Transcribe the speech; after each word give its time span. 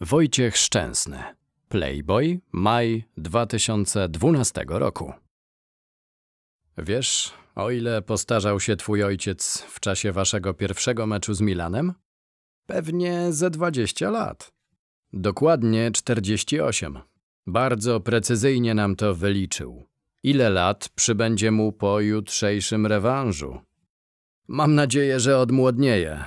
Wojciech 0.00 0.56
Szczęsny. 0.56 1.22
Playboy, 1.68 2.40
maj 2.52 3.04
2012 3.16 4.64
roku. 4.68 5.12
Wiesz, 6.76 7.32
o 7.54 7.70
ile 7.70 8.02
postarzał 8.02 8.60
się 8.60 8.76
twój 8.76 9.04
ojciec 9.04 9.62
w 9.68 9.80
czasie 9.80 10.12
waszego 10.12 10.54
pierwszego 10.54 11.06
meczu 11.06 11.34
z 11.34 11.40
Milanem? 11.40 11.94
Pewnie 12.66 13.32
ze 13.32 13.50
20 13.50 14.10
lat. 14.10 14.52
Dokładnie 15.12 15.90
48. 15.90 16.98
Bardzo 17.46 18.00
precyzyjnie 18.00 18.74
nam 18.74 18.96
to 18.96 19.14
wyliczył. 19.14 19.86
Ile 20.22 20.50
lat 20.50 20.88
przybędzie 20.94 21.50
mu 21.50 21.72
po 21.72 22.00
jutrzejszym 22.00 22.86
rewanżu? 22.86 23.60
Mam 24.48 24.74
nadzieję, 24.74 25.20
że 25.20 25.38
odmłodnieje. 25.38 26.24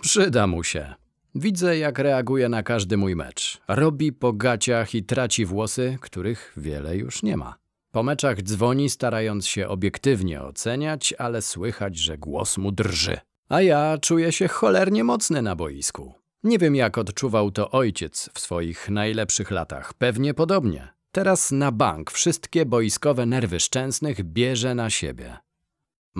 Przyda 0.00 0.46
mu 0.46 0.64
się. 0.64 0.99
Widzę, 1.34 1.78
jak 1.78 1.98
reaguje 1.98 2.48
na 2.48 2.62
każdy 2.62 2.96
mój 2.96 3.16
mecz. 3.16 3.60
Robi 3.68 4.12
po 4.12 4.32
gaciach 4.32 4.94
i 4.94 5.04
traci 5.04 5.44
włosy, 5.44 5.98
których 6.00 6.52
wiele 6.56 6.96
już 6.96 7.22
nie 7.22 7.36
ma. 7.36 7.54
Po 7.92 8.02
meczach 8.02 8.42
dzwoni, 8.42 8.90
starając 8.90 9.46
się 9.46 9.68
obiektywnie 9.68 10.42
oceniać, 10.42 11.14
ale 11.18 11.42
słychać, 11.42 11.98
że 11.98 12.18
głos 12.18 12.58
mu 12.58 12.72
drży. 12.72 13.18
A 13.48 13.62
ja 13.62 13.98
czuję 13.98 14.32
się 14.32 14.48
cholernie 14.48 15.04
mocny 15.04 15.42
na 15.42 15.56
boisku. 15.56 16.14
Nie 16.42 16.58
wiem, 16.58 16.76
jak 16.76 16.98
odczuwał 16.98 17.50
to 17.50 17.70
ojciec 17.70 18.30
w 18.34 18.40
swoich 18.40 18.88
najlepszych 18.88 19.50
latach. 19.50 19.94
Pewnie 19.94 20.34
podobnie. 20.34 20.88
Teraz 21.12 21.50
na 21.50 21.72
bank 21.72 22.10
wszystkie 22.10 22.66
boiskowe 22.66 23.26
nerwy 23.26 23.60
szczęsnych 23.60 24.22
bierze 24.24 24.74
na 24.74 24.90
siebie. 24.90 25.36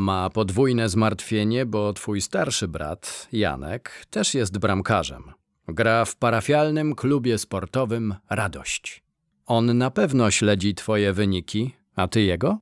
Ma 0.00 0.30
podwójne 0.30 0.88
zmartwienie, 0.88 1.66
bo 1.66 1.92
twój 1.92 2.20
starszy 2.20 2.68
brat, 2.68 3.28
Janek, 3.32 4.06
też 4.10 4.34
jest 4.34 4.58
bramkarzem. 4.58 5.24
Gra 5.68 6.04
w 6.04 6.16
parafialnym 6.16 6.94
klubie 6.94 7.38
sportowym 7.38 8.14
Radość. 8.30 9.02
On 9.46 9.78
na 9.78 9.90
pewno 9.90 10.30
śledzi 10.30 10.74
twoje 10.74 11.12
wyniki, 11.12 11.74
a 11.96 12.08
ty 12.08 12.22
jego? 12.22 12.58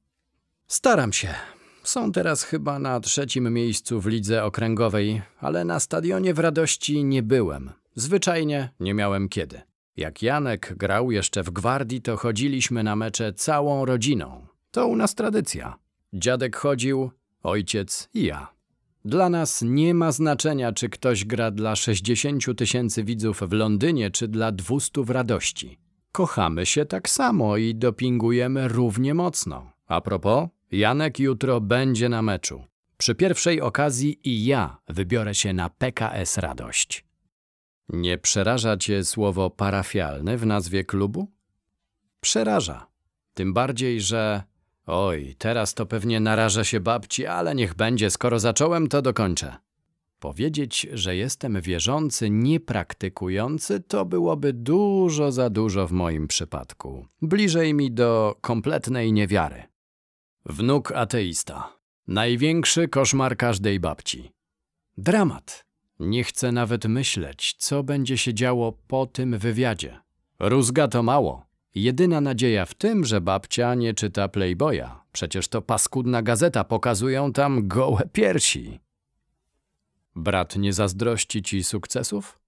Staram 0.67 1.13
się. 1.13 1.35
Są 1.83 2.13
teraz 2.13 2.43
chyba 2.43 2.79
na 2.79 3.01
trzecim 3.01 3.53
miejscu 3.53 4.01
w 4.01 4.07
lidze 4.07 4.45
okręgowej, 4.45 5.23
ale 5.41 5.65
na 5.65 5.81
stadionie 5.81 6.35
w 6.35 6.39
Radości 6.39 7.05
nie 7.05 7.23
byłem. 7.23 7.71
Zwyczajnie 7.95 8.71
nie 8.81 8.95
miałem 8.95 9.29
kiedy. 9.29 9.61
Jak 9.97 10.23
Janek 10.23 10.75
grał 10.77 11.11
jeszcze 11.11 11.43
w 11.43 11.51
gwardii, 11.51 12.03
to 12.03 12.17
chodziliśmy 12.17 12.83
na 12.83 12.97
mecze 12.97 13.33
całą 13.33 13.85
rodziną. 13.85 14.47
To 14.71 14.87
u 14.87 14.97
nas 14.97 15.15
tradycja. 15.15 15.77
Dziadek 16.13 16.57
chodził, 16.57 17.11
ojciec 17.43 18.09
i 18.15 18.25
ja. 18.25 18.59
Dla 19.05 19.29
nas 19.31 19.63
nie 19.63 19.95
ma 19.95 20.13
znaczenia, 20.13 20.73
czy 20.73 20.89
ktoś 20.89 21.25
gra 21.25 21.51
dla 21.51 21.77
60 21.77 22.45
tysięcy 22.57 23.05
widzów 23.05 23.41
w 23.41 23.53
Londynie, 23.53 24.11
czy 24.11 24.29
dla 24.29 24.53
200 24.53 25.03
w 25.05 25.11
radości. 25.11 25.79
Kochamy 26.13 26.67
się 26.67 26.85
tak 26.85 27.09
samo 27.09 27.57
i 27.57 27.75
dopingujemy 27.75 28.69
równie 28.69 29.15
mocno. 29.15 29.73
A 29.87 30.01
propos, 30.01 30.49
Janek 30.73 31.19
jutro 31.19 31.61
będzie 31.61 32.09
na 32.09 32.23
meczu. 32.23 32.65
Przy 32.97 33.15
pierwszej 33.15 33.61
okazji 33.61 34.21
i 34.25 34.45
ja 34.45 34.79
wybiorę 34.89 35.35
się 35.35 35.53
na 35.53 35.71
PKS 35.71 36.39
Radość. 36.39 37.05
Nie 37.89 38.19
przeraża 38.19 38.77
cię 38.77 39.05
słowo 39.05 39.51
parafialny 39.51 40.39
w 40.39 40.47
nazwie 40.47 40.85
klubu? 40.85 41.31
Przeraża. 42.21 42.87
Tym 43.35 43.53
bardziej, 43.53 44.01
że 44.01 44.43
Oj, 44.91 45.35
teraz 45.39 45.75
to 45.75 45.87
pewnie 45.87 46.21
narażę 46.21 46.65
się 46.65 46.81
babci, 46.81 47.27
ale 47.27 47.55
niech 47.55 47.75
będzie, 47.75 48.11
skoro 48.11 48.39
zacząłem, 48.39 48.89
to 48.89 49.03
dokończę. 49.03 49.57
Powiedzieć, 50.19 50.87
że 50.93 51.17
jestem 51.17 51.61
wierzący, 51.61 52.31
niepraktykujący, 52.31 53.81
to 53.81 54.05
byłoby 54.05 54.53
dużo 54.53 55.33
za 55.33 55.51
dużo 55.51 55.87
w 55.87 55.93
moim 55.93 56.29
przypadku. 56.29 57.07
Bliżej 57.23 57.75
mi 57.75 57.93
do 57.93 58.37
kompletnej 58.41 59.13
niewiary. 59.13 59.63
Wnuk 60.47 60.93
ateista. 60.93 61.73
Największy 62.07 62.89
koszmar 62.89 63.37
każdej 63.37 63.81
babci. 63.81 64.33
Dramat. 64.99 65.65
Nie 66.01 66.25
chcę 66.25 66.53
nawet 66.53 66.85
myśleć, 66.85 67.55
co 67.59 67.83
będzie 67.83 68.19
się 68.19 68.35
działo 68.35 68.73
po 68.87 69.07
tym 69.07 69.39
wywiadzie. 69.39 69.99
Rózga 70.39 70.89
to 70.89 71.03
mało. 71.03 71.48
Jedyna 71.75 72.21
nadzieja 72.21 72.67
w 72.67 72.75
tym, 72.75 73.05
że 73.05 73.21
babcia 73.21 73.75
nie 73.75 73.95
czyta 73.95 74.29
Playboya. 74.29 74.89
Przecież 75.13 75.49
to 75.49 75.63
paskudna 75.63 76.23
gazeta, 76.23 76.65
pokazują 76.65 77.33
tam 77.33 77.69
gołe 77.69 78.09
piersi. 78.13 78.81
Brat 80.17 80.57
nie 80.57 80.73
zazdrości 80.73 81.43
ci 81.43 81.65
sukcesów? 81.65 82.39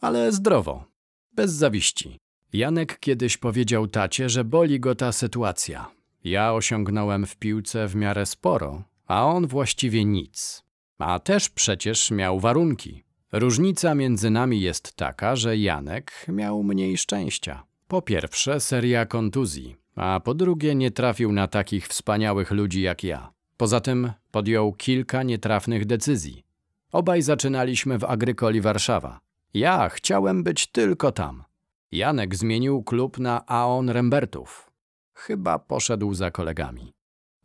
Ale 0.00 0.32
zdrowo, 0.32 0.84
bez 1.32 1.52
zawiści. 1.52 2.18
Janek 2.52 2.98
kiedyś 2.98 3.36
powiedział 3.36 3.86
tacie, 3.86 4.28
że 4.28 4.44
boli 4.44 4.80
go 4.80 4.94
ta 4.94 5.12
sytuacja. 5.12 5.90
Ja 6.24 6.52
osiągnąłem 6.52 7.26
w 7.26 7.36
piłce 7.36 7.88
w 7.88 7.96
miarę 7.96 8.26
sporo, 8.26 8.82
a 9.06 9.26
on 9.26 9.46
właściwie 9.46 10.04
nic. 10.04 10.64
A 10.98 11.18
też 11.18 11.48
przecież 11.48 12.10
miał 12.10 12.40
warunki. 12.40 13.04
Różnica 13.32 13.94
między 13.94 14.30
nami 14.30 14.60
jest 14.60 14.96
taka, 14.96 15.36
że 15.36 15.56
Janek 15.56 16.26
miał 16.28 16.62
mniej 16.62 16.98
szczęścia. 16.98 17.69
Po 17.90 18.02
pierwsze, 18.02 18.60
seria 18.60 19.06
kontuzji, 19.06 19.76
a 19.96 20.20
po 20.24 20.34
drugie, 20.34 20.74
nie 20.74 20.90
trafił 20.90 21.32
na 21.32 21.48
takich 21.48 21.88
wspaniałych 21.88 22.50
ludzi 22.50 22.82
jak 22.82 23.04
ja. 23.04 23.32
Poza 23.56 23.80
tym 23.80 24.12
podjął 24.30 24.72
kilka 24.72 25.22
nietrafnych 25.22 25.86
decyzji. 25.86 26.44
Obaj 26.92 27.22
zaczynaliśmy 27.22 27.98
w 27.98 28.04
Agrykoli 28.04 28.60
Warszawa. 28.60 29.20
Ja 29.54 29.88
chciałem 29.88 30.42
być 30.42 30.66
tylko 30.66 31.12
tam. 31.12 31.44
Janek 31.92 32.34
zmienił 32.34 32.82
klub 32.82 33.18
na 33.18 33.46
Aon 33.46 33.90
Rembertów. 33.90 34.70
Chyba 35.14 35.58
poszedł 35.58 36.14
za 36.14 36.30
kolegami. 36.30 36.92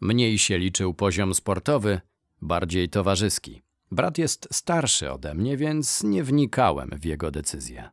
Mniej 0.01 0.37
się 0.37 0.57
liczył 0.57 0.93
poziom 0.93 1.33
sportowy, 1.33 2.01
bardziej 2.41 2.89
towarzyski. 2.89 3.61
Brat 3.91 4.17
jest 4.17 4.47
starszy 4.51 5.11
ode 5.11 5.33
mnie, 5.33 5.57
więc 5.57 6.03
nie 6.03 6.23
wnikałem 6.23 6.89
w 6.89 7.05
jego 7.05 7.31
decyzje. 7.31 7.89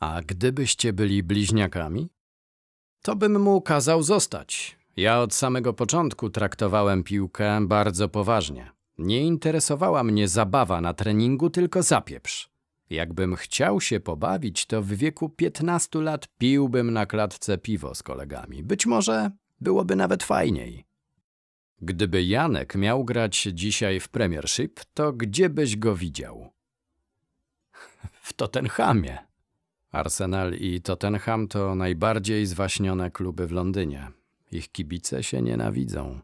A 0.00 0.20
gdybyście 0.26 0.92
byli 0.92 1.22
bliźniakami? 1.22 2.08
To 3.02 3.16
bym 3.16 3.40
mu 3.40 3.60
kazał 3.60 4.02
zostać. 4.02 4.76
Ja 4.96 5.20
od 5.20 5.34
samego 5.34 5.72
początku 5.72 6.30
traktowałem 6.30 7.02
piłkę 7.02 7.66
bardzo 7.66 8.08
poważnie. 8.08 8.70
Nie 8.98 9.20
interesowała 9.20 10.04
mnie 10.04 10.28
zabawa 10.28 10.80
na 10.80 10.94
treningu, 10.94 11.50
tylko 11.50 11.82
zapieprz. 11.82 12.50
Jakbym 12.90 13.36
chciał 13.36 13.80
się 13.80 14.00
pobawić, 14.00 14.66
to 14.66 14.82
w 14.82 14.92
wieku 14.92 15.28
15 15.28 16.00
lat 16.00 16.28
piłbym 16.38 16.90
na 16.90 17.06
klatce 17.06 17.58
piwo 17.58 17.94
z 17.94 18.02
kolegami. 18.02 18.62
Być 18.62 18.86
może 18.86 19.30
byłoby 19.60 19.96
nawet 19.96 20.22
fajniej. 20.22 20.84
Gdyby 21.82 22.24
Janek 22.24 22.74
miał 22.74 23.04
grać 23.04 23.48
dzisiaj 23.52 24.00
w 24.00 24.08
Premiership, 24.08 24.80
to 24.94 25.12
gdzie 25.12 25.50
byś 25.50 25.76
go 25.76 25.96
widział? 25.96 26.52
W 28.22 28.32
Tottenhamie. 28.32 29.25
Arsenal 29.92 30.54
i 30.54 30.80
Tottenham 30.80 31.48
to 31.48 31.74
najbardziej 31.74 32.46
zwaśnione 32.46 33.10
kluby 33.10 33.46
w 33.46 33.52
Londynie. 33.52 34.08
Ich 34.52 34.72
kibice 34.72 35.22
się 35.22 35.42
nienawidzą. 35.42 36.20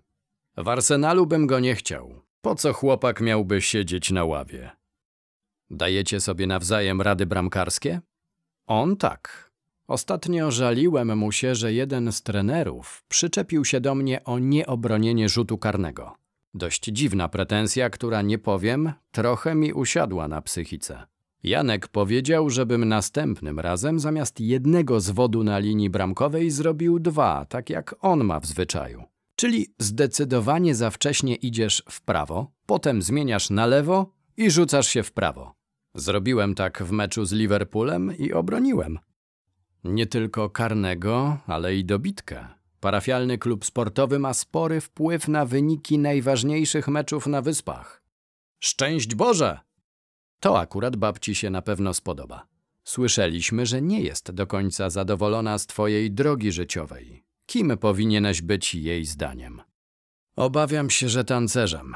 W 0.57 0.69
Arsenalu 0.69 1.27
bym 1.27 1.47
go 1.47 1.61
nie 1.61 1.75
chciał. 1.75 2.23
Po 2.41 2.55
co 2.55 2.73
chłopak 2.73 3.21
miałby 3.21 3.63
siedzieć 3.63 4.11
na 4.11 4.25
ławie? 4.25 4.71
Dajecie 5.71 6.21
sobie 6.21 6.47
nawzajem 6.47 7.01
rady 7.01 7.27
bramkarskie? 7.27 8.01
On 8.67 8.97
tak. 8.97 9.53
Ostatnio 9.89 10.51
żaliłem 10.51 11.19
mu 11.19 11.33
się, 11.33 11.55
że 11.55 11.73
jeden 11.73 12.13
z 12.13 12.23
trenerów 12.23 13.05
przyczepił 13.09 13.65
się 13.65 13.81
do 13.81 13.95
mnie 13.95 14.25
o 14.25 14.39
nieobronienie 14.39 15.29
rzutu 15.29 15.59
karnego. 15.59 16.17
Dość 16.55 16.85
dziwna 16.85 17.29
pretensja, 17.29 17.91
która 17.91 18.23
nie 18.23 18.39
powiem, 18.39 18.93
trochę 19.11 19.55
mi 19.55 19.73
usiadła 19.73 20.29
na 20.29 20.43
psychice. 20.43 21.07
Janek 21.43 21.89
powiedział, 21.89 22.51
żebym 22.51 22.85
następnym 22.85 23.61
razem 23.61 24.01
zamiast 24.01 24.41
jednego 24.41 25.01
zwodu 25.01 25.45
na 25.45 25.59
linii 25.59 25.91
bramkowej 25.91 26.51
zrobił 26.51 26.99
dwa, 26.99 27.45
tak 27.45 27.71
jak 27.71 27.95
on 28.01 28.25
ma 28.25 28.41
w 28.41 28.47
zwyczaju. 28.47 29.05
Czyli 29.37 29.67
zdecydowanie 29.79 30.75
za 30.75 30.91
wcześnie 30.91 31.35
idziesz 31.35 31.83
w 31.91 32.01
prawo, 32.01 32.53
potem 32.67 33.03
zmieniasz 33.03 33.51
na 33.51 33.67
lewo 33.67 34.13
i 34.37 34.51
rzucasz 34.51 34.89
się 34.89 35.03
w 35.03 35.13
prawo. 35.13 35.55
Zrobiłem 35.95 36.55
tak 36.55 36.83
w 36.83 36.91
meczu 36.91 37.25
z 37.25 37.33
Liverpoolem 37.33 38.19
i 38.19 38.33
obroniłem. 38.33 38.99
Nie 39.85 40.07
tylko 40.07 40.51
karnego, 40.51 41.39
ale 41.47 41.77
i 41.77 41.85
dobitkę. 41.85 42.47
Parafialny 42.81 43.39
klub 43.39 43.65
sportowy 43.65 44.19
ma 44.19 44.35
spory 44.35 44.81
wpływ 44.81 45.29
na 45.29 45.45
wyniki 45.47 45.99
najważniejszych 45.99 46.89
meczów 46.89 47.27
na 47.27 47.43
wyspach. 47.43 48.03
Szczęść 48.59 49.15
Boże! 49.15 49.61
To 50.43 50.59
akurat 50.59 50.97
babci 50.97 51.35
się 51.35 51.51
na 51.51 51.63
pewno 51.63 51.95
spodoba. 51.95 52.47
Słyszeliśmy, 52.85 53.67
że 53.67 53.83
nie 53.83 54.01
jest 54.01 54.31
do 54.31 54.47
końca 54.47 54.91
zadowolona 54.91 55.59
z 55.59 55.67
twojej 55.67 56.11
drogi 56.11 56.53
życiowej. 56.53 57.25
Kim 57.47 57.79
powinieneś 57.79 58.43
być 58.43 58.75
jej 58.75 59.05
zdaniem? 59.05 59.63
Obawiam 60.37 60.91
się, 60.91 61.09
że 61.09 61.25
tancerzem. 61.25 61.95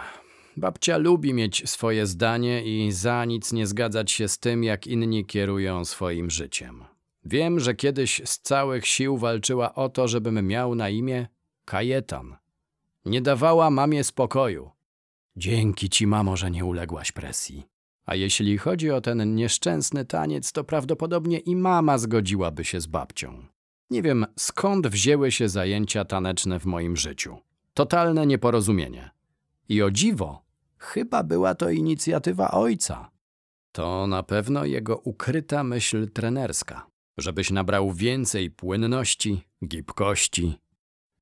babcia 0.56 0.96
lubi 0.96 1.34
mieć 1.34 1.70
swoje 1.70 2.06
zdanie 2.06 2.64
i 2.64 2.92
za 2.92 3.24
nic 3.24 3.52
nie 3.52 3.66
zgadzać 3.66 4.10
się 4.10 4.28
z 4.28 4.38
tym, 4.38 4.64
jak 4.64 4.86
inni 4.86 5.26
kierują 5.26 5.84
swoim 5.84 6.30
życiem. 6.30 6.84
Wiem, 7.24 7.60
że 7.60 7.74
kiedyś 7.74 8.22
z 8.24 8.40
całych 8.40 8.86
sił 8.86 9.18
walczyła 9.18 9.74
o 9.74 9.88
to, 9.88 10.08
żebym 10.08 10.46
miał 10.46 10.74
na 10.74 10.88
imię 10.88 11.26
Kajetan. 11.64 12.36
Nie 13.04 13.20
dawała 13.20 13.70
mamie 13.70 14.04
spokoju. 14.04 14.70
Dzięki 15.36 15.88
ci, 15.90 16.06
mamo, 16.06 16.36
że 16.36 16.50
nie 16.50 16.64
uległaś 16.64 17.12
presji. 17.12 17.75
A 18.06 18.14
jeśli 18.14 18.58
chodzi 18.58 18.90
o 18.90 19.00
ten 19.00 19.34
nieszczęsny 19.34 20.04
taniec, 20.04 20.52
to 20.52 20.64
prawdopodobnie 20.64 21.38
i 21.38 21.56
mama 21.56 21.98
zgodziłaby 21.98 22.64
się 22.64 22.80
z 22.80 22.86
babcią. 22.86 23.46
Nie 23.90 24.02
wiem, 24.02 24.26
skąd 24.38 24.86
wzięły 24.86 25.32
się 25.32 25.48
zajęcia 25.48 26.04
taneczne 26.04 26.60
w 26.60 26.66
moim 26.66 26.96
życiu. 26.96 27.36
Totalne 27.74 28.26
nieporozumienie. 28.26 29.10
I 29.68 29.82
o 29.82 29.90
dziwo, 29.90 30.42
chyba 30.78 31.22
była 31.22 31.54
to 31.54 31.70
inicjatywa 31.70 32.50
ojca. 32.50 33.10
To 33.72 34.06
na 34.06 34.22
pewno 34.22 34.64
jego 34.64 34.96
ukryta 34.96 35.64
myśl 35.64 36.10
trenerska, 36.10 36.86
żebyś 37.18 37.50
nabrał 37.50 37.92
więcej 37.92 38.50
płynności, 38.50 39.42
gibkości 39.64 40.58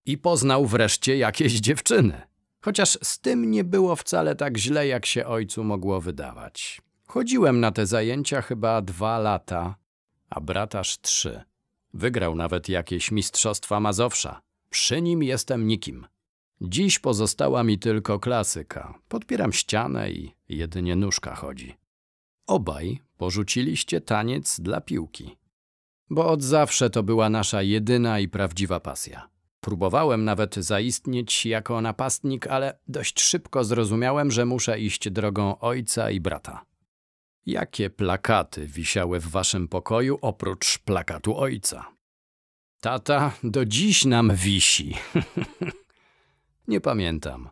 i 0.06 0.18
poznał 0.18 0.66
wreszcie 0.66 1.16
jakieś 1.16 1.52
dziewczyny. 1.52 2.22
Chociaż 2.64 2.98
z 3.02 3.18
tym 3.18 3.50
nie 3.50 3.64
było 3.64 3.96
wcale 3.96 4.36
tak 4.36 4.56
źle, 4.56 4.86
jak 4.86 5.06
się 5.06 5.26
ojcu 5.26 5.64
mogło 5.64 6.00
wydawać. 6.00 6.82
Chodziłem 7.06 7.60
na 7.60 7.72
te 7.72 7.86
zajęcia 7.86 8.42
chyba 8.42 8.82
dwa 8.82 9.18
lata, 9.18 9.76
a 10.30 10.40
brat 10.40 10.74
aż 10.74 11.00
trzy. 11.00 11.42
Wygrał 11.94 12.34
nawet 12.34 12.68
jakieś 12.68 13.10
mistrzostwa 13.10 13.80
Mazowsza. 13.80 14.40
Przy 14.70 15.02
nim 15.02 15.22
jestem 15.22 15.66
nikim. 15.66 16.06
Dziś 16.60 16.98
pozostała 16.98 17.64
mi 17.64 17.78
tylko 17.78 18.18
klasyka. 18.18 18.94
Podpieram 19.08 19.52
ścianę 19.52 20.10
i 20.10 20.34
jedynie 20.48 20.96
nóżka 20.96 21.34
chodzi. 21.34 21.74
Obaj 22.46 23.00
porzuciliście 23.16 24.00
taniec 24.00 24.60
dla 24.60 24.80
piłki. 24.80 25.36
Bo 26.10 26.26
od 26.26 26.42
zawsze 26.42 26.90
to 26.90 27.02
była 27.02 27.30
nasza 27.30 27.62
jedyna 27.62 28.20
i 28.20 28.28
prawdziwa 28.28 28.80
pasja. 28.80 29.33
Próbowałem 29.64 30.24
nawet 30.24 30.54
zaistnieć 30.54 31.46
jako 31.46 31.80
napastnik, 31.80 32.46
ale 32.46 32.78
dość 32.88 33.20
szybko 33.20 33.64
zrozumiałem, 33.64 34.30
że 34.30 34.44
muszę 34.44 34.80
iść 34.80 35.10
drogą 35.10 35.58
ojca 35.58 36.10
i 36.10 36.20
brata. 36.20 36.64
Jakie 37.46 37.90
plakaty 37.90 38.66
wisiały 38.66 39.20
w 39.20 39.28
waszym 39.28 39.68
pokoju 39.68 40.18
oprócz 40.22 40.78
plakatu 40.78 41.38
ojca? 41.38 41.86
Tata 42.80 43.32
do 43.44 43.64
dziś 43.64 44.04
nam 44.04 44.34
wisi. 44.34 44.94
nie 46.68 46.80
pamiętam. 46.80 47.48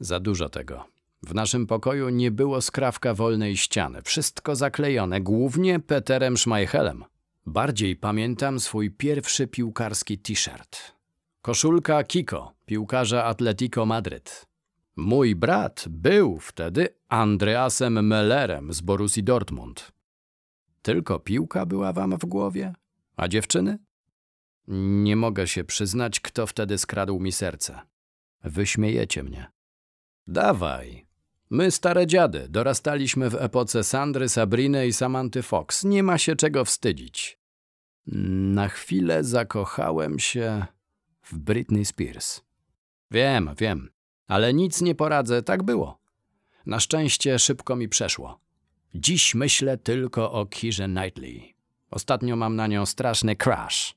Za 0.00 0.20
dużo 0.20 0.48
tego. 0.48 0.84
W 1.22 1.34
naszym 1.34 1.66
pokoju 1.66 2.08
nie 2.08 2.30
było 2.30 2.60
skrawka 2.60 3.14
wolnej 3.14 3.56
ściany. 3.56 4.02
Wszystko 4.02 4.56
zaklejone, 4.56 5.20
głównie 5.20 5.80
Peterem 5.80 6.36
Schmeichelem. 6.36 7.04
Bardziej 7.46 7.96
pamiętam 7.96 8.60
swój 8.60 8.90
pierwszy 8.90 9.46
piłkarski 9.46 10.18
t-shirt. 10.18 11.01
Koszulka 11.42 12.04
Kiko, 12.04 12.52
piłkarza 12.66 13.24
Atletico 13.24 13.86
Madryt. 13.86 14.46
Mój 14.96 15.34
brat 15.36 15.84
był 15.88 16.38
wtedy 16.38 16.88
Andreasem 17.08 18.06
Mellerem 18.06 18.72
z 18.72 18.80
Borussii 18.80 19.22
Dortmund. 19.24 19.92
Tylko 20.82 21.18
piłka 21.18 21.66
była 21.66 21.92
wam 21.92 22.18
w 22.18 22.24
głowie? 22.24 22.74
A 23.16 23.28
dziewczyny? 23.28 23.78
Nie 24.68 25.16
mogę 25.16 25.46
się 25.46 25.64
przyznać, 25.64 26.20
kto 26.20 26.46
wtedy 26.46 26.78
skradł 26.78 27.20
mi 27.20 27.32
serce. 27.32 27.80
Wyśmiejecie 28.44 29.22
mnie. 29.22 29.50
Dawaj. 30.26 31.06
My, 31.50 31.70
stare 31.70 32.06
dziady, 32.06 32.46
dorastaliśmy 32.48 33.30
w 33.30 33.34
epoce 33.34 33.84
Sandry, 33.84 34.28
Sabriny 34.28 34.86
i 34.86 34.92
Samanty 34.92 35.42
Fox. 35.42 35.84
Nie 35.84 36.02
ma 36.02 36.18
się 36.18 36.36
czego 36.36 36.64
wstydzić. 36.64 37.38
Na 38.06 38.68
chwilę 38.68 39.24
zakochałem 39.24 40.18
się 40.18 40.66
w 41.22 41.38
Britney 41.38 41.84
Spears. 41.84 42.40
Wiem, 43.10 43.50
wiem, 43.58 43.90
ale 44.28 44.54
nic 44.54 44.80
nie 44.80 44.94
poradzę, 44.94 45.42
tak 45.42 45.62
było. 45.62 45.98
Na 46.66 46.80
szczęście 46.80 47.38
szybko 47.38 47.76
mi 47.76 47.88
przeszło. 47.88 48.40
Dziś 48.94 49.34
myślę 49.34 49.78
tylko 49.78 50.32
o 50.32 50.46
Kirze 50.46 50.88
Knightley. 50.88 51.54
Ostatnio 51.90 52.36
mam 52.36 52.56
na 52.56 52.66
nią 52.66 52.86
straszny 52.86 53.36
crush. 53.36 53.94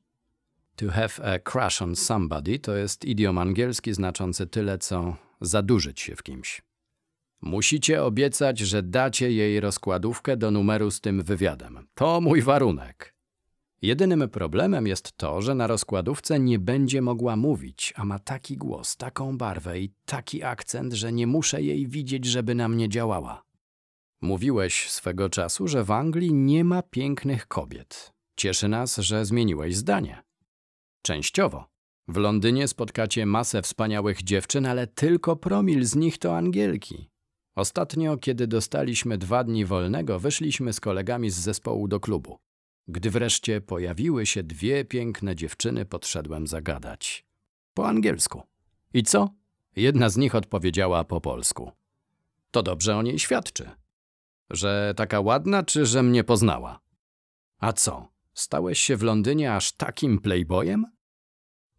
To 0.75 0.91
have 0.91 1.35
a 1.35 1.39
crush 1.39 1.81
on 1.81 1.95
somebody 1.95 2.59
to 2.59 2.75
jest 2.75 3.05
idiom 3.05 3.37
angielski 3.37 3.93
znaczący 3.93 4.47
tyle, 4.47 4.77
co 4.77 5.15
zadurzyć 5.41 6.01
się 6.01 6.15
w 6.15 6.23
kimś. 6.23 6.61
Musicie 7.41 8.03
obiecać, 8.03 8.59
że 8.59 8.83
dacie 8.83 9.31
jej 9.31 9.59
rozkładówkę 9.59 10.37
do 10.37 10.51
numeru 10.51 10.91
z 10.91 11.01
tym 11.01 11.23
wywiadem. 11.23 11.87
To 11.95 12.21
mój 12.21 12.41
warunek. 12.41 13.14
Jedynym 13.85 14.29
problemem 14.29 14.87
jest 14.87 15.17
to, 15.17 15.41
że 15.41 15.55
na 15.55 15.67
rozkładówce 15.67 16.39
nie 16.39 16.59
będzie 16.59 17.01
mogła 17.01 17.35
mówić, 17.35 17.93
a 17.95 18.05
ma 18.05 18.19
taki 18.19 18.57
głos, 18.57 18.97
taką 18.97 19.37
barwę 19.37 19.79
i 19.79 19.91
taki 20.05 20.43
akcent, 20.43 20.93
że 20.93 21.13
nie 21.13 21.27
muszę 21.27 21.61
jej 21.61 21.87
widzieć, 21.87 22.25
żeby 22.25 22.55
na 22.55 22.67
mnie 22.67 22.89
działała. 22.89 23.43
Mówiłeś 24.21 24.89
swego 24.89 25.29
czasu, 25.29 25.67
że 25.67 25.83
w 25.83 25.91
Anglii 25.91 26.33
nie 26.33 26.63
ma 26.63 26.81
pięknych 26.81 27.47
kobiet. 27.47 28.13
Cieszy 28.37 28.67
nas, 28.67 28.97
że 28.97 29.25
zmieniłeś 29.25 29.75
zdanie. 29.75 30.23
Częściowo. 31.01 31.65
W 32.07 32.17
Londynie 32.17 32.67
spotkacie 32.67 33.25
masę 33.25 33.61
wspaniałych 33.61 34.23
dziewczyn, 34.23 34.65
ale 34.65 34.87
tylko 34.87 35.35
promil 35.35 35.85
z 35.85 35.95
nich 35.95 36.17
to 36.17 36.37
Angielki. 36.37 37.09
Ostatnio, 37.55 38.17
kiedy 38.17 38.47
dostaliśmy 38.47 39.17
dwa 39.17 39.43
dni 39.43 39.65
wolnego, 39.65 40.19
wyszliśmy 40.19 40.73
z 40.73 40.79
kolegami 40.79 41.29
z 41.29 41.35
zespołu 41.35 41.87
do 41.87 41.99
klubu. 41.99 42.37
Gdy 42.87 43.09
wreszcie 43.11 43.61
pojawiły 43.61 44.25
się 44.25 44.43
dwie 44.43 44.85
piękne 44.85 45.35
dziewczyny, 45.35 45.85
podszedłem 45.85 46.47
zagadać. 46.47 47.25
Po 47.73 47.87
angielsku. 47.87 48.41
I 48.93 49.03
co? 49.03 49.29
Jedna 49.75 50.09
z 50.09 50.17
nich 50.17 50.35
odpowiedziała 50.35 51.03
po 51.03 51.21
polsku. 51.21 51.71
To 52.51 52.63
dobrze 52.63 52.97
o 52.97 53.01
niej 53.01 53.19
świadczy. 53.19 53.69
Że 54.49 54.93
taka 54.97 55.19
ładna, 55.19 55.63
czy 55.63 55.85
że 55.85 56.03
mnie 56.03 56.23
poznała? 56.23 56.79
A 57.59 57.73
co? 57.73 58.07
Stałeś 58.33 58.79
się 58.79 58.97
w 58.97 59.03
Londynie 59.03 59.55
aż 59.55 59.71
takim 59.71 60.19
playboyem? 60.19 60.85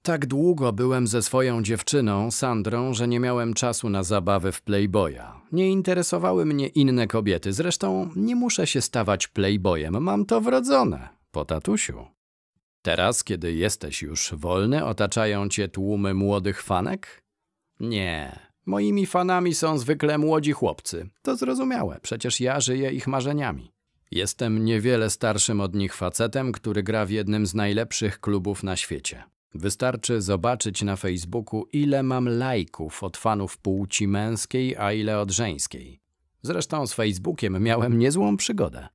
Tak 0.07 0.27
długo 0.27 0.73
byłem 0.73 1.07
ze 1.07 1.23
swoją 1.23 1.63
dziewczyną, 1.63 2.31
Sandrą, 2.31 2.95
że 2.95 3.09
nie 3.09 3.21
miałem 3.21 3.55
czasu 3.55 3.89
na 3.91 4.03
zabawy 4.03 4.53
w 4.53 4.63
playboya. 4.63 5.41
Nie 5.53 5.71
interesowały 5.71 6.47
mnie 6.47 6.67
inne 6.67 7.07
kobiety, 7.07 7.53
zresztą 7.53 8.11
nie 8.17 8.37
muszę 8.37 8.67
się 8.67 8.81
stawać 8.81 9.29
playboyem, 9.29 10.03
mam 10.03 10.27
to 10.27 10.41
wrodzone, 10.41 11.09
po 11.31 11.45
tatusiu. 11.45 12.07
Teraz, 12.83 13.25
kiedy 13.25 13.53
jesteś 13.53 14.03
już 14.03 14.35
wolny, 14.35 14.85
otaczają 14.85 15.49
cię 15.49 15.69
tłumy 15.69 16.15
młodych 16.15 16.63
fanek? 16.63 17.23
Nie, 17.81 18.39
moimi 18.67 19.07
fanami 19.07 19.55
są 19.55 19.79
zwykle 19.79 20.19
młodzi 20.19 20.53
chłopcy. 20.53 21.09
To 21.23 21.37
zrozumiałe, 21.37 21.99
przecież 22.03 22.41
ja 22.41 22.61
żyję 22.61 22.91
ich 22.91 23.07
marzeniami. 23.07 23.73
Jestem 24.11 24.65
niewiele 24.65 25.11
starszym 25.11 25.61
od 25.61 25.75
nich 25.75 25.95
facetem, 25.95 26.53
który 26.53 26.83
gra 26.83 27.07
w 27.07 27.11
jednym 27.11 27.47
z 27.47 27.55
najlepszych 27.55 28.21
klubów 28.21 28.63
na 28.63 28.77
świecie. 28.77 29.25
Wystarczy 29.59 30.23
zobaczyć 30.23 30.83
na 30.83 30.97
Facebooku, 30.97 31.67
ile 31.73 32.03
mam 32.03 32.29
lajków 32.29 33.03
od 33.03 33.17
fanów 33.17 33.59
płci 33.59 34.09
męskiej, 34.09 34.77
a 34.77 34.93
ile 34.93 35.21
od 35.21 35.31
żeńskiej. 35.31 36.01
Zresztą 36.43 36.87
z 36.87 36.93
Facebookiem 36.93 37.63
miałem 37.63 37.99
niezłą 37.99 38.37
przygodę. 38.37 38.89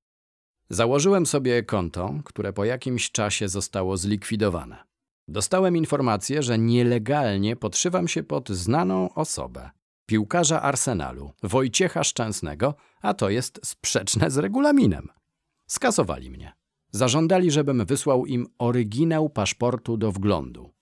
Założyłem 0.70 1.26
sobie 1.26 1.64
konto, 1.64 2.14
które 2.26 2.54
po 2.54 2.66
jakimś 2.66 3.12
czasie 3.12 3.48
zostało 3.48 3.98
zlikwidowane. 3.98 4.84
Dostałem 5.28 5.78
informację, 5.78 6.44
że 6.44 6.58
nielegalnie 6.58 7.56
podszywam 7.56 8.08
się 8.08 8.24
pod 8.24 8.50
znaną 8.50 9.14
osobę. 9.14 9.70
Piłkarza 10.06 10.62
Arsenalu, 10.62 11.32
Wojciecha 11.44 12.04
Szczęsnego, 12.04 12.76
a 13.02 13.14
to 13.14 13.30
jest 13.30 13.60
sprzeczne 13.64 14.32
z 14.32 14.38
regulaminem. 14.38 15.08
Skasowali 15.68 16.32
mnie. 16.32 16.61
Zażądali, 16.92 17.52
żebym 17.52 17.86
wysłał 17.86 18.26
im 18.26 18.48
oryginał 18.58 19.30
paszportu 19.30 19.98
do 19.98 20.12
wglądu. 20.12 20.74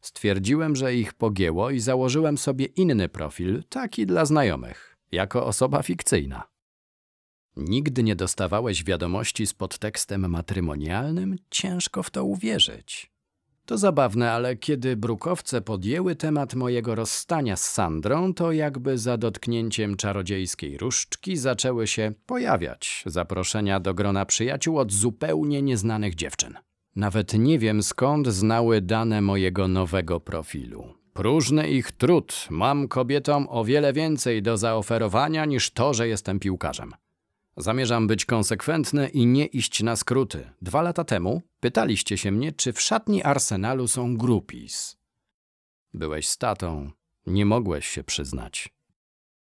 Stwierdziłem, 0.00 0.76
że 0.76 0.94
ich 0.94 1.14
pogięło 1.14 1.70
i 1.70 1.80
założyłem 1.80 2.38
sobie 2.38 2.66
inny 2.66 3.08
profil, 3.08 3.62
taki 3.68 4.06
dla 4.06 4.24
znajomych, 4.24 4.96
jako 5.12 5.46
osoba 5.46 5.82
fikcyjna. 5.82 6.42
Nigdy 7.56 8.02
nie 8.02 8.16
dostawałeś 8.16 8.84
wiadomości 8.84 9.46
z 9.46 9.54
podtekstem 9.54 10.30
matrymonialnym? 10.30 11.36
Ciężko 11.50 12.02
w 12.02 12.10
to 12.10 12.24
uwierzyć. 12.24 13.10
To 13.70 13.78
zabawne, 13.78 14.32
ale 14.32 14.56
kiedy 14.56 14.96
brukowce 14.96 15.60
podjęły 15.60 16.16
temat 16.16 16.54
mojego 16.54 16.94
rozstania 16.94 17.56
z 17.56 17.70
Sandrą, 17.70 18.34
to 18.34 18.52
jakby 18.52 18.98
za 18.98 19.16
dotknięciem 19.16 19.96
czarodziejskiej 19.96 20.78
różdżki 20.78 21.36
zaczęły 21.36 21.86
się 21.86 22.12
pojawiać 22.26 23.02
zaproszenia 23.06 23.80
do 23.80 23.94
grona 23.94 24.26
przyjaciół 24.26 24.78
od 24.78 24.92
zupełnie 24.92 25.62
nieznanych 25.62 26.14
dziewczyn. 26.14 26.54
Nawet 26.96 27.34
nie 27.34 27.58
wiem 27.58 27.82
skąd 27.82 28.28
znały 28.28 28.80
dane 28.80 29.20
mojego 29.20 29.68
nowego 29.68 30.20
profilu. 30.20 30.84
Próżny 31.12 31.68
ich 31.68 31.92
trud. 31.92 32.46
Mam 32.50 32.88
kobietom 32.88 33.46
o 33.50 33.64
wiele 33.64 33.92
więcej 33.92 34.42
do 34.42 34.56
zaoferowania 34.56 35.44
niż 35.44 35.70
to, 35.70 35.94
że 35.94 36.08
jestem 36.08 36.38
piłkarzem. 36.38 36.92
Zamierzam 37.56 38.06
być 38.06 38.24
konsekwentny 38.24 39.08
i 39.08 39.26
nie 39.26 39.46
iść 39.46 39.82
na 39.82 39.96
skróty. 39.96 40.50
Dwa 40.62 40.82
lata 40.82 41.04
temu 41.04 41.42
pytaliście 41.60 42.18
się 42.18 42.32
mnie, 42.32 42.52
czy 42.52 42.72
w 42.72 42.80
szatni 42.80 43.22
Arsenalu 43.22 43.88
są 43.88 44.16
groupies. 44.16 44.96
Byłeś 45.94 46.28
statą, 46.28 46.90
nie 47.26 47.46
mogłeś 47.46 47.86
się 47.86 48.04
przyznać. 48.04 48.68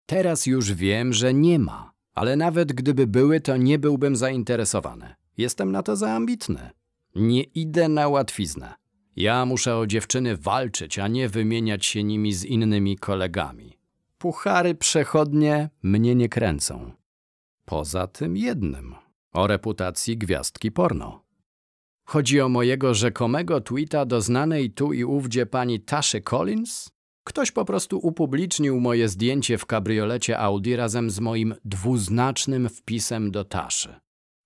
Teraz 0.06 0.46
już 0.46 0.72
wiem, 0.72 1.12
że 1.12 1.34
nie 1.34 1.58
ma, 1.58 1.92
ale 2.14 2.36
nawet 2.36 2.72
gdyby 2.72 3.06
były, 3.06 3.40
to 3.40 3.56
nie 3.56 3.78
byłbym 3.78 4.16
zainteresowany. 4.16 5.14
Jestem 5.38 5.72
na 5.72 5.82
to 5.82 5.96
za 5.96 6.10
ambitny. 6.10 6.70
Nie 7.14 7.42
idę 7.42 7.88
na 7.88 8.08
łatwiznę. 8.08 8.74
Ja 9.16 9.46
muszę 9.46 9.76
o 9.76 9.86
dziewczyny 9.86 10.36
walczyć, 10.36 10.98
a 10.98 11.08
nie 11.08 11.28
wymieniać 11.28 11.86
się 11.86 12.04
nimi 12.04 12.32
z 12.32 12.44
innymi 12.44 12.96
kolegami. 12.96 13.78
Puchary 14.18 14.74
przechodnie 14.74 15.70
mnie 15.82 16.14
nie 16.14 16.28
kręcą. 16.28 16.92
Poza 17.66 18.06
tym 18.06 18.36
jednym 18.36 18.94
o 19.32 19.46
reputacji 19.46 20.18
gwiazdki 20.18 20.72
porno. 20.72 21.24
Chodzi 22.04 22.40
o 22.40 22.48
mojego 22.48 22.94
rzekomego 22.94 23.60
tweeta 23.60 24.04
do 24.04 24.20
znanej 24.20 24.70
tu 24.70 24.92
i 24.92 25.04
ówdzie 25.04 25.46
pani 25.46 25.80
Taszy 25.80 26.20
Collins? 26.20 26.90
Ktoś 27.24 27.50
po 27.50 27.64
prostu 27.64 27.98
upublicznił 27.98 28.80
moje 28.80 29.08
zdjęcie 29.08 29.58
w 29.58 29.66
kabriolecie 29.66 30.38
Audi 30.38 30.76
razem 30.76 31.10
z 31.10 31.20
moim 31.20 31.54
dwuznacznym 31.64 32.68
wpisem 32.68 33.30
do 33.30 33.44
Taszy. 33.44 33.94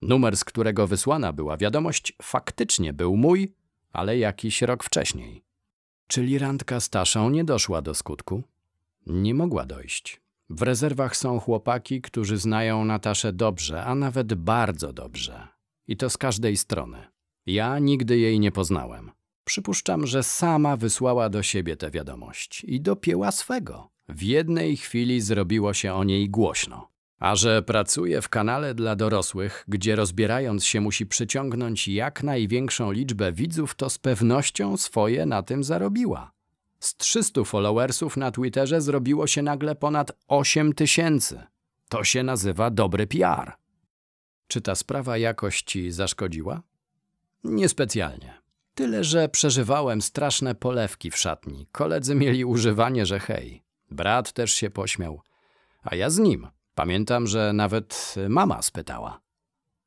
Numer, 0.02 0.36
z 0.36 0.44
którego 0.44 0.86
wysłana 0.86 1.32
była 1.32 1.56
wiadomość, 1.56 2.12
faktycznie 2.22 2.92
był 2.92 3.16
mój, 3.16 3.54
ale 3.92 4.18
jakiś 4.18 4.62
rok 4.62 4.84
wcześniej. 4.84 5.44
Czyli 6.06 6.38
randka 6.38 6.80
z 6.80 6.90
Taszą 6.90 7.30
nie 7.30 7.44
doszła 7.44 7.82
do 7.82 7.94
skutku? 7.94 8.42
Nie 9.06 9.34
mogła 9.34 9.66
dojść. 9.66 10.19
W 10.50 10.62
rezerwach 10.62 11.16
są 11.16 11.40
chłopaki, 11.40 12.00
którzy 12.00 12.36
znają 12.36 12.84
Nataszę 12.84 13.32
dobrze, 13.32 13.84
a 13.84 13.94
nawet 13.94 14.34
bardzo 14.34 14.92
dobrze. 14.92 15.48
I 15.88 15.96
to 15.96 16.10
z 16.10 16.16
każdej 16.16 16.56
strony. 16.56 16.98
Ja 17.46 17.78
nigdy 17.78 18.18
jej 18.18 18.40
nie 18.40 18.52
poznałem. 18.52 19.10
Przypuszczam, 19.44 20.06
że 20.06 20.22
sama 20.22 20.76
wysłała 20.76 21.28
do 21.28 21.42
siebie 21.42 21.76
tę 21.76 21.90
wiadomość 21.90 22.64
i 22.64 22.80
dopięła 22.80 23.32
swego. 23.32 23.90
W 24.08 24.22
jednej 24.22 24.76
chwili 24.76 25.20
zrobiło 25.20 25.74
się 25.74 25.94
o 25.94 26.04
niej 26.04 26.30
głośno. 26.30 26.90
A 27.18 27.36
że 27.36 27.62
pracuje 27.62 28.22
w 28.22 28.28
kanale 28.28 28.74
dla 28.74 28.96
dorosłych, 28.96 29.64
gdzie 29.68 29.96
rozbierając 29.96 30.64
się 30.64 30.80
musi 30.80 31.06
przyciągnąć 31.06 31.88
jak 31.88 32.22
największą 32.22 32.92
liczbę 32.92 33.32
widzów, 33.32 33.74
to 33.74 33.90
z 33.90 33.98
pewnością 33.98 34.76
swoje 34.76 35.26
na 35.26 35.42
tym 35.42 35.64
zarobiła. 35.64 36.32
Z 36.80 36.96
300 36.96 37.44
followersów 37.44 38.16
na 38.16 38.30
Twitterze 38.30 38.80
zrobiło 38.80 39.26
się 39.26 39.42
nagle 39.42 39.74
ponad 39.74 40.12
8 40.28 40.72
tysięcy. 40.72 41.42
To 41.88 42.04
się 42.04 42.22
nazywa 42.22 42.70
dobry 42.70 43.06
PR. 43.06 43.52
Czy 44.46 44.60
ta 44.60 44.74
sprawa 44.74 45.18
jakoś 45.18 45.62
ci 45.62 45.90
zaszkodziła? 45.90 46.62
Niespecjalnie. 47.44 48.40
Tyle, 48.74 49.04
że 49.04 49.28
przeżywałem 49.28 50.02
straszne 50.02 50.54
polewki 50.54 51.10
w 51.10 51.16
szatni. 51.16 51.66
Koledzy 51.72 52.14
mieli 52.14 52.44
używanie, 52.44 53.06
że 53.06 53.20
hej. 53.20 53.62
Brat 53.90 54.32
też 54.32 54.52
się 54.52 54.70
pośmiał. 54.70 55.20
A 55.82 55.94
ja 55.94 56.10
z 56.10 56.18
nim. 56.18 56.48
Pamiętam, 56.74 57.26
że 57.26 57.52
nawet 57.52 58.14
mama 58.28 58.62
spytała. 58.62 59.20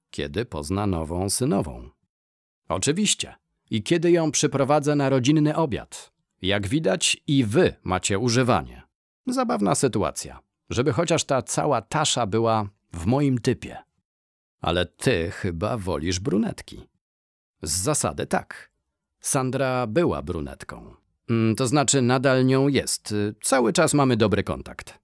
Kiedy 0.09 0.45
pozna 0.45 0.87
nową 0.87 1.29
synową? 1.29 1.89
Oczywiście. 2.69 3.35
I 3.69 3.83
kiedy 3.83 4.11
ją 4.11 4.31
przyprowadzę 4.31 4.95
na 4.95 5.09
rodzinny 5.09 5.55
obiad? 5.55 6.12
Jak 6.43 6.67
widać, 6.67 7.17
i 7.27 7.43
wy 7.43 7.75
macie 7.83 8.19
używanie. 8.19 8.81
Zabawna 9.27 9.75
sytuacja. 9.75 10.39
Żeby 10.69 10.91
chociaż 10.93 11.23
ta 11.23 11.41
cała 11.41 11.81
tasza 11.81 12.27
była 12.27 12.69
w 12.93 13.05
moim 13.05 13.37
typie. 13.37 13.77
Ale 14.61 14.85
ty 14.85 15.31
chyba 15.31 15.77
wolisz 15.77 16.19
brunetki. 16.19 16.87
Z 17.61 17.71
zasady 17.71 18.25
tak. 18.25 18.71
Sandra 19.19 19.87
była 19.87 20.21
brunetką. 20.21 20.95
Mm, 21.29 21.55
To 21.55 21.67
znaczy, 21.67 22.01
nadal 22.01 22.45
nią 22.45 22.67
jest. 22.67 23.13
Cały 23.43 23.73
czas 23.73 23.93
mamy 23.93 24.17
dobry 24.17 24.43
kontakt. 24.43 24.99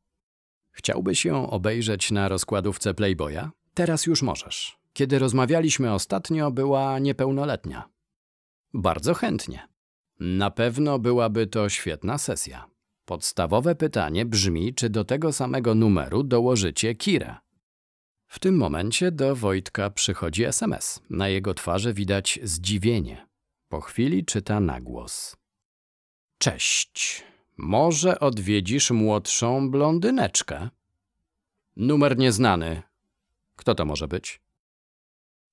Chciałbyś 0.72 1.26
ją 1.26 1.50
obejrzeć 1.50 2.12
na 2.12 2.30
rozkładówce 2.30 2.94
Playboya? 2.94 3.50
Teraz 3.74 4.06
już 4.06 4.22
możesz. 4.22 4.80
Kiedy 4.94 5.20
rozmawialiśmy 5.20 5.94
ostatnio, 5.94 6.52
była 6.52 7.00
niepełnoletnia. 7.00 7.90
Bardzo 8.74 9.14
chętnie. 9.14 9.68
Na 10.20 10.52
pewno 10.52 11.00
byłaby 11.00 11.48
to 11.48 11.70
świetna 11.70 12.18
sesja. 12.18 12.70
Podstawowe 13.06 13.76
pytanie 13.76 14.26
brzmi, 14.26 14.74
czy 14.74 14.90
do 14.90 15.04
tego 15.04 15.34
samego 15.34 15.76
numeru 15.76 16.24
dołożycie 16.24 16.96
Kirę. 16.96 17.36
W 18.28 18.40
tym 18.40 18.58
momencie 18.58 19.12
do 19.12 19.36
Wojtka 19.36 19.90
przychodzi 19.90 20.44
SMS. 20.44 21.02
Na 21.10 21.28
jego 21.28 21.54
twarzy 21.54 21.94
widać 21.94 22.40
zdziwienie. 22.44 23.28
Po 23.70 23.82
chwili 23.82 24.26
czyta 24.26 24.60
na 24.60 24.82
głos. 24.82 25.38
Cześć. 26.38 27.24
Może 27.58 28.20
odwiedzisz 28.20 28.92
młodszą 28.92 29.72
blondyneczkę? 29.72 30.70
Numer 31.76 32.18
nieznany. 32.18 32.82
Kto 33.56 33.76
to 33.76 33.86
może 33.86 34.08
być? 34.08 34.42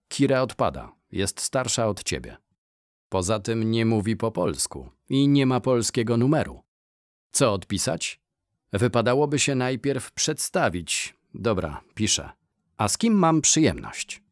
Kira 0.09 0.43
odpada. 0.43 0.93
Jest 1.13 1.41
starsza 1.41 1.87
od 1.87 2.03
ciebie. 2.03 2.37
Poza 3.09 3.41
tym 3.41 3.71
nie 3.71 3.87
mówi 3.87 4.17
po 4.17 4.31
polsku 4.31 4.91
i 5.09 5.29
nie 5.29 5.47
ma 5.47 5.61
polskiego 5.61 6.17
numeru. 6.17 6.63
Co 7.31 7.53
odpisać? 7.53 8.21
Wypadałoby 8.73 9.39
się 9.39 9.55
najpierw 9.55 10.13
przedstawić. 10.13 11.15
Dobra, 11.35 11.83
piszę. 11.95 12.31
A 12.77 12.89
z 12.89 12.99
kim 12.99 13.15
mam 13.15 13.41
przyjemność? 13.41 14.23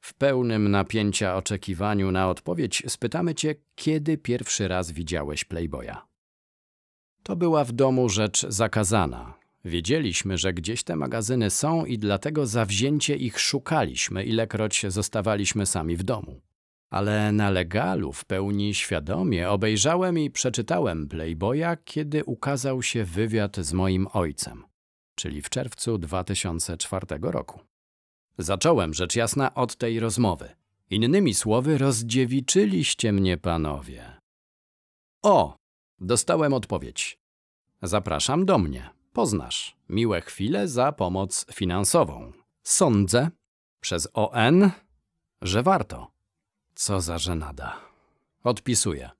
W 0.00 0.14
pełnym 0.14 0.70
napięcia 0.70 1.36
oczekiwaniu 1.36 2.12
na 2.12 2.28
odpowiedź 2.30 2.82
spytamy 2.86 3.34
cię, 3.34 3.54
kiedy 3.74 4.18
pierwszy 4.18 4.68
raz 4.68 4.90
widziałeś 4.90 5.44
Playboya. 5.44 5.96
To 7.22 7.36
była 7.36 7.64
w 7.64 7.72
domu 7.72 8.08
rzecz 8.08 8.46
zakazana. 8.48 9.34
Wiedzieliśmy, 9.64 10.38
że 10.38 10.52
gdzieś 10.52 10.82
te 10.82 10.96
magazyny 10.96 11.50
są 11.50 11.84
i 11.84 11.98
dlatego 11.98 12.46
zawzięcie 12.46 13.16
ich 13.16 13.40
szukaliśmy, 13.40 14.24
ilekroć 14.24 14.86
zostawaliśmy 14.88 15.66
sami 15.66 15.96
w 15.96 16.02
domu. 16.02 16.40
Ale 16.90 17.32
na 17.32 17.50
legalu 17.50 18.12
w 18.12 18.24
pełni 18.24 18.74
świadomie 18.74 19.50
obejrzałem 19.50 20.18
i 20.18 20.30
przeczytałem 20.30 21.08
Playboya, 21.08 21.76
kiedy 21.84 22.24
ukazał 22.24 22.82
się 22.82 23.04
wywiad 23.04 23.56
z 23.56 23.72
moim 23.72 24.06
ojcem, 24.12 24.64
czyli 25.14 25.42
w 25.42 25.50
czerwcu 25.50 25.98
2004 25.98 27.06
roku. 27.20 27.60
Zacząłem 28.38 28.94
rzecz 28.94 29.16
jasna 29.16 29.54
od 29.54 29.76
tej 29.76 30.00
rozmowy. 30.00 30.48
Innymi 30.90 31.34
słowy, 31.34 31.78
rozdziewiczyliście 31.78 33.12
mnie, 33.12 33.36
panowie. 33.36 34.20
O, 35.22 35.56
dostałem 36.00 36.54
odpowiedź. 36.54 37.18
Zapraszam 37.82 38.46
do 38.46 38.58
mnie. 38.58 38.90
Poznasz. 39.12 39.76
Miłe 39.88 40.20
chwile 40.20 40.68
za 40.68 40.92
pomoc 40.92 41.46
finansową. 41.52 42.32
Sądzę, 42.62 43.30
przez 43.80 44.08
ON, 44.12 44.70
że 45.42 45.62
warto. 45.62 46.15
Co 46.78 47.00
za 47.00 47.18
żenada. 47.18 47.80
Odpisuję. 48.44 49.10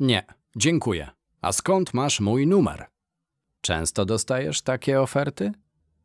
Nie, 0.00 0.24
dziękuję. 0.56 1.10
A 1.40 1.52
skąd 1.52 1.94
masz 1.94 2.20
mój 2.20 2.46
numer? 2.46 2.86
Często 3.60 4.04
dostajesz 4.04 4.62
takie 4.62 5.00
oferty? 5.00 5.52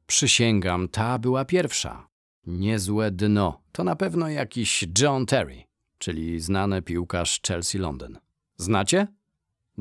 Przysięgam, 0.08 0.88
ta 0.88 1.20
była 1.20 1.46
pierwsza. 1.46 2.08
Niezłe 2.48 3.12
dno. 3.12 3.62
To 3.72 3.84
na 3.84 3.96
pewno 3.96 4.30
jakiś 4.30 4.86
John 5.02 5.26
Terry, 5.26 5.64
czyli 5.98 6.40
znany 6.40 6.82
piłkarz 6.82 7.42
Chelsea 7.48 7.78
London. 7.78 8.20
Znacie? 8.58 9.08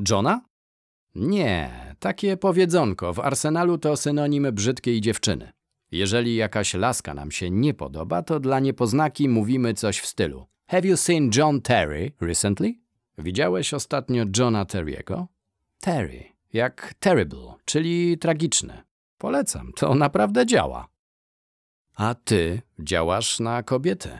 Johna? 0.09 0.41
Nie, 1.15 1.95
takie 1.99 2.37
powiedzonko 2.37 3.13
w 3.13 3.19
Arsenalu 3.19 3.77
to 3.77 3.97
synonim 3.97 4.47
brzydkiej 4.51 5.01
dziewczyny. 5.01 5.51
Jeżeli 5.91 6.35
jakaś 6.35 6.73
laska 6.73 7.13
nam 7.13 7.31
się 7.31 7.49
nie 7.49 7.73
podoba, 7.73 8.21
to 8.21 8.39
dla 8.39 8.59
niepoznaki 8.59 9.29
mówimy 9.29 9.73
coś 9.73 9.99
w 9.99 10.05
stylu 10.05 10.47
Have 10.67 10.87
you 10.87 10.97
seen 10.97 11.29
John 11.35 11.61
Terry 11.61 12.11
recently? 12.21 12.73
Widziałeś 13.17 13.73
ostatnio 13.73 14.23
Johna 14.37 14.65
Terry'ego? 14.65 15.25
Terry, 15.79 16.23
jak 16.53 16.93
terrible, 16.99 17.53
czyli 17.65 18.17
tragiczny. 18.17 18.83
Polecam, 19.17 19.71
to 19.75 19.95
naprawdę 19.95 20.45
działa. 20.45 20.87
A 21.95 22.15
ty 22.15 22.61
działasz 22.79 23.39
na 23.39 23.63
kobiety. 23.63 24.19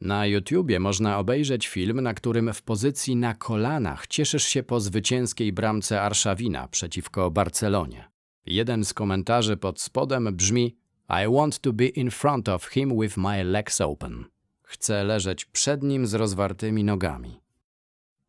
Na 0.00 0.26
YouTubie 0.26 0.80
można 0.80 1.18
obejrzeć 1.18 1.68
film, 1.68 2.00
na 2.00 2.14
którym 2.14 2.52
w 2.52 2.62
pozycji 2.62 3.16
na 3.16 3.34
kolanach 3.34 4.06
cieszysz 4.06 4.44
się 4.44 4.62
po 4.62 4.80
zwycięskiej 4.80 5.52
bramce 5.52 6.02
Arszawina 6.02 6.68
przeciwko 6.68 7.30
Barcelonie. 7.30 8.08
Jeden 8.46 8.84
z 8.84 8.94
komentarzy 8.94 9.56
pod 9.56 9.80
spodem 9.80 10.36
brzmi 10.36 10.76
I 11.08 11.34
want 11.36 11.60
to 11.60 11.72
be 11.72 11.86
in 11.86 12.10
front 12.10 12.48
of 12.48 12.66
him 12.66 13.00
with 13.00 13.16
my 13.16 13.44
legs 13.44 13.80
open. 13.80 14.31
Chcę 14.72 15.04
leżeć 15.04 15.44
przed 15.44 15.82
nim 15.82 16.06
z 16.06 16.14
rozwartymi 16.14 16.84
nogami. 16.84 17.40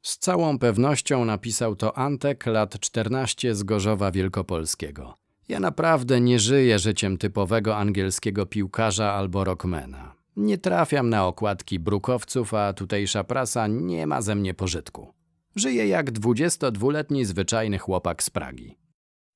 Z 0.02 0.18
całą 0.18 0.60
pewnością 0.60 1.26
napisał 1.26 1.76
to 1.76 1.98
Antek, 1.98 2.46
lat 2.46 2.80
14 2.80 3.56
z 3.56 3.64
Gorzowa 3.64 4.12
Wielkopolskiego. 4.12 5.18
Ja 5.48 5.60
naprawdę 5.60 6.22
nie 6.22 6.40
żyję 6.40 6.80
życiem 6.80 7.18
typowego 7.18 7.78
angielskiego 7.78 8.46
piłkarza 8.46 9.14
albo 9.14 9.44
rockmana. 9.44 10.16
Nie 10.36 10.58
trafiam 10.58 11.10
na 11.10 11.28
okładki 11.28 11.80
brukowców, 11.80 12.54
a 12.54 12.74
tutejsza 12.74 13.24
prasa 13.24 13.68
nie 13.68 14.08
ma 14.08 14.22
ze 14.22 14.36
mnie 14.36 14.54
pożytku. 14.54 15.14
Żyję 15.56 15.88
jak 15.88 16.12
22-letni 16.12 17.26
zwyczajny 17.26 17.78
chłopak 17.78 18.24
z 18.24 18.30
Pragi. 18.30 18.78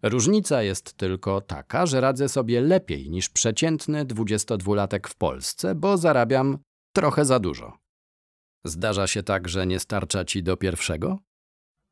Różnica 0.04 0.64
jest 0.64 0.94
tylko 0.94 1.42
taka, 1.42 1.86
że 1.86 2.02
radzę 2.02 2.30
sobie 2.30 2.62
lepiej 2.62 3.10
niż 3.10 3.30
przeciętny 3.30 4.06
22-latek 4.06 5.08
w 5.08 5.16
Polsce, 5.16 5.76
bo 5.76 5.98
zarabiam 5.98 6.58
trochę 6.98 7.26
za 7.26 7.40
dużo. 7.40 7.78
Zdarza 8.64 9.08
się 9.08 9.24
tak, 9.24 9.50
że 9.50 9.68
nie 9.68 9.80
starcza 9.80 10.26
ci 10.26 10.44
do 10.44 10.58
pierwszego? 10.58 11.20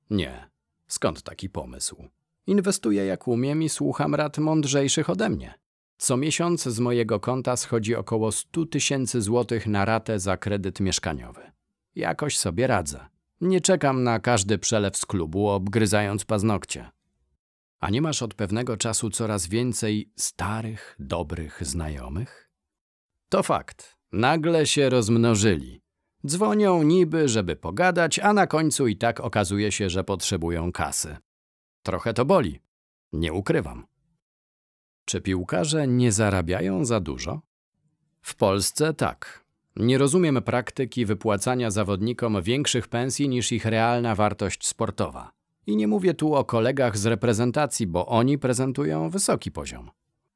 Nie. 0.10 0.50
Skąd 0.88 1.24
taki 1.24 1.50
pomysł? 1.50 2.08
Inwestuję 2.48 3.06
jak 3.06 3.28
umiem 3.28 3.64
i 3.64 3.70
słucham 3.70 4.16
rad 4.16 4.38
mądrzejszych 4.38 5.10
ode 5.10 5.30
mnie. 5.30 5.54
Co 5.98 6.18
miesiąc 6.18 6.64
z 6.64 6.80
mojego 6.80 7.20
konta 7.20 7.58
schodzi 7.58 7.96
około 7.96 8.32
100 8.32 8.66
tysięcy 8.66 9.22
złotych 9.22 9.68
na 9.68 9.86
ratę 9.86 10.20
za 10.20 10.38
kredyt 10.38 10.80
mieszkaniowy. 10.80 11.52
Jakoś 11.96 12.38
sobie 12.38 12.68
radzę. 12.68 13.06
Nie 13.42 13.62
czekam 13.62 14.04
na 14.04 14.20
każdy 14.20 14.58
przelew 14.58 14.98
z 14.98 15.06
klubu, 15.06 15.48
obgryzając 15.48 16.26
paznokcie. 16.26 16.92
A 17.80 17.90
nie 17.90 18.02
masz 18.02 18.22
od 18.22 18.34
pewnego 18.34 18.78
czasu 18.78 19.10
coraz 19.10 19.48
więcej 19.48 20.12
starych, 20.16 20.96
dobrych 21.00 21.66
znajomych? 21.66 22.50
To 23.30 23.44
fakt. 23.44 23.95
Nagle 24.12 24.66
się 24.66 24.90
rozmnożyli. 24.90 25.82
Dzwonią 26.28 26.84
niby, 26.84 27.28
żeby 27.28 27.56
pogadać, 27.56 28.20
a 28.20 28.34
na 28.34 28.48
końcu 28.48 28.88
i 28.88 28.98
tak 28.98 29.20
okazuje 29.20 29.72
się, 29.72 29.90
że 29.90 30.04
potrzebują 30.04 30.72
kasy. 30.72 31.18
Trochę 31.84 32.14
to 32.14 32.26
boli. 32.26 32.60
Nie 33.14 33.34
ukrywam. 33.34 33.86
Czy 35.06 35.22
piłkarze 35.22 35.88
nie 35.88 36.12
zarabiają 36.12 36.86
za 36.86 37.00
dużo? 37.00 37.42
W 38.22 38.36
Polsce 38.36 38.94
tak. 38.94 39.46
Nie 39.76 39.98
rozumiem 39.98 40.42
praktyki 40.42 41.06
wypłacania 41.06 41.72
zawodnikom 41.72 42.42
większych 42.42 42.88
pensji 42.88 43.30
niż 43.30 43.52
ich 43.52 43.66
realna 43.66 44.16
wartość 44.16 44.68
sportowa. 44.68 45.32
I 45.68 45.76
nie 45.76 45.88
mówię 45.88 46.14
tu 46.14 46.36
o 46.36 46.46
kolegach 46.46 46.98
z 46.98 47.06
reprezentacji, 47.06 47.88
bo 47.88 48.06
oni 48.06 48.38
prezentują 48.38 49.10
wysoki 49.10 49.52
poziom. 49.52 49.92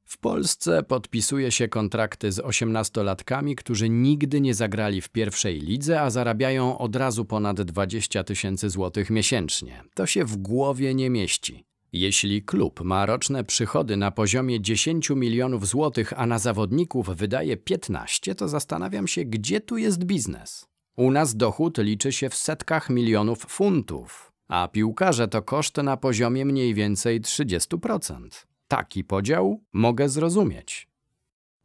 W 0.10 0.18
Polsce 0.18 0.84
podpisuje 0.84 1.52
się 1.52 1.68
kontrakty 1.68 2.32
z 2.32 2.40
osiemnastolatkami, 2.40 3.56
którzy 3.56 3.90
nigdy 3.90 4.42
nie 4.42 4.54
zagrali 4.54 5.02
w 5.02 5.10
pierwszej 5.10 5.60
lidze, 5.60 6.02
a 6.02 6.10
zarabiają 6.10 6.78
od 6.78 6.96
razu 6.96 7.26
ponad 7.26 7.62
20 7.62 8.24
tysięcy 8.24 8.70
złotych 8.70 9.10
miesięcznie. 9.10 9.84
To 9.94 10.06
się 10.06 10.26
w 10.26 10.38
głowie 10.38 10.96
nie 10.96 11.10
mieści. 11.10 11.66
Jeśli 11.94 12.44
klub 12.44 12.82
ma 12.84 13.06
roczne 13.06 13.44
przychody 13.44 13.98
na 13.98 14.12
poziomie 14.12 14.62
10 14.62 15.10
milionów 15.10 15.68
złotych, 15.68 16.14
a 16.16 16.26
na 16.26 16.40
zawodników 16.40 17.10
wydaje 17.10 17.58
15, 17.58 18.36
to 18.36 18.48
zastanawiam 18.48 19.08
się, 19.08 19.26
gdzie 19.26 19.62
tu 19.62 19.78
jest 19.78 20.04
biznes. 20.04 20.66
U 20.98 21.12
nas 21.12 21.36
dochód 21.36 21.78
liczy 21.78 22.12
się 22.12 22.30
w 22.30 22.36
setkach 22.36 22.90
milionów 22.90 23.40
funtów, 23.40 24.32
a 24.48 24.68
piłkarze 24.68 25.28
to 25.28 25.42
koszt 25.42 25.78
na 25.78 25.98
poziomie 25.98 26.46
mniej 26.46 26.74
więcej 26.74 27.22
30%. 27.22 28.50
Taki 28.70 29.04
podział 29.04 29.64
mogę 29.74 30.10
zrozumieć. 30.10 30.88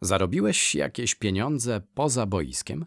Zarobiłeś 0.01 0.75
jakieś 0.75 1.15
pieniądze 1.15 1.81
poza 1.95 2.27
boiskiem? 2.27 2.87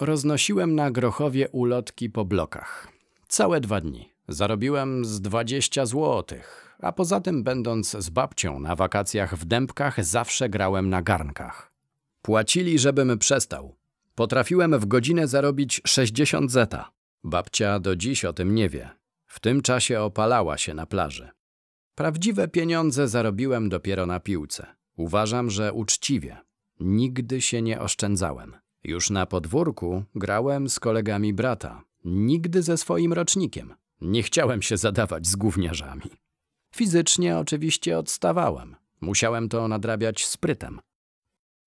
Roznosiłem 0.00 0.74
na 0.74 0.90
Grochowie 0.90 1.48
ulotki 1.48 2.10
po 2.10 2.24
blokach. 2.24 2.88
Całe 3.28 3.60
dwa 3.60 3.80
dni. 3.80 4.12
Zarobiłem 4.28 5.04
z 5.04 5.20
20 5.20 5.86
złotych, 5.86 6.76
a 6.82 6.92
poza 6.92 7.20
tym 7.20 7.42
będąc 7.42 7.90
z 7.90 8.10
babcią 8.10 8.58
na 8.58 8.76
wakacjach 8.76 9.36
w 9.36 9.44
Dębkach 9.44 10.04
zawsze 10.04 10.48
grałem 10.48 10.88
na 10.88 11.02
garnkach. 11.02 11.72
Płacili, 12.22 12.78
żebym 12.78 13.18
przestał. 13.18 13.76
Potrafiłem 14.14 14.78
w 14.78 14.86
godzinę 14.86 15.28
zarobić 15.28 15.80
60 15.86 16.50
zeta. 16.52 16.90
Babcia 17.24 17.80
do 17.80 17.96
dziś 17.96 18.24
o 18.24 18.32
tym 18.32 18.54
nie 18.54 18.68
wie. 18.68 18.90
W 19.26 19.40
tym 19.40 19.62
czasie 19.62 20.00
opalała 20.00 20.58
się 20.58 20.74
na 20.74 20.86
plaży. 20.86 21.30
Prawdziwe 22.00 22.48
pieniądze 22.48 23.08
zarobiłem 23.08 23.68
dopiero 23.68 24.06
na 24.06 24.20
piłce. 24.20 24.66
Uważam, 24.96 25.50
że 25.50 25.72
uczciwie. 25.72 26.36
Nigdy 26.80 27.40
się 27.40 27.62
nie 27.62 27.80
oszczędzałem. 27.80 28.56
Już 28.84 29.10
na 29.10 29.26
podwórku 29.26 30.04
grałem 30.14 30.68
z 30.68 30.80
kolegami 30.80 31.34
brata. 31.34 31.82
Nigdy 32.04 32.62
ze 32.62 32.76
swoim 32.76 33.12
rocznikiem. 33.12 33.74
Nie 34.00 34.22
chciałem 34.22 34.62
się 34.62 34.76
zadawać 34.76 35.26
z 35.26 35.36
gówniarzami. 35.36 36.10
Fizycznie 36.74 37.38
oczywiście 37.38 37.98
odstawałem. 37.98 38.76
Musiałem 39.00 39.48
to 39.48 39.68
nadrabiać 39.68 40.26
sprytem. 40.26 40.80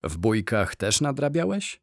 W 0.03 0.17
bójkach 0.17 0.75
też 0.75 1.01
nadrabiałeś? 1.01 1.81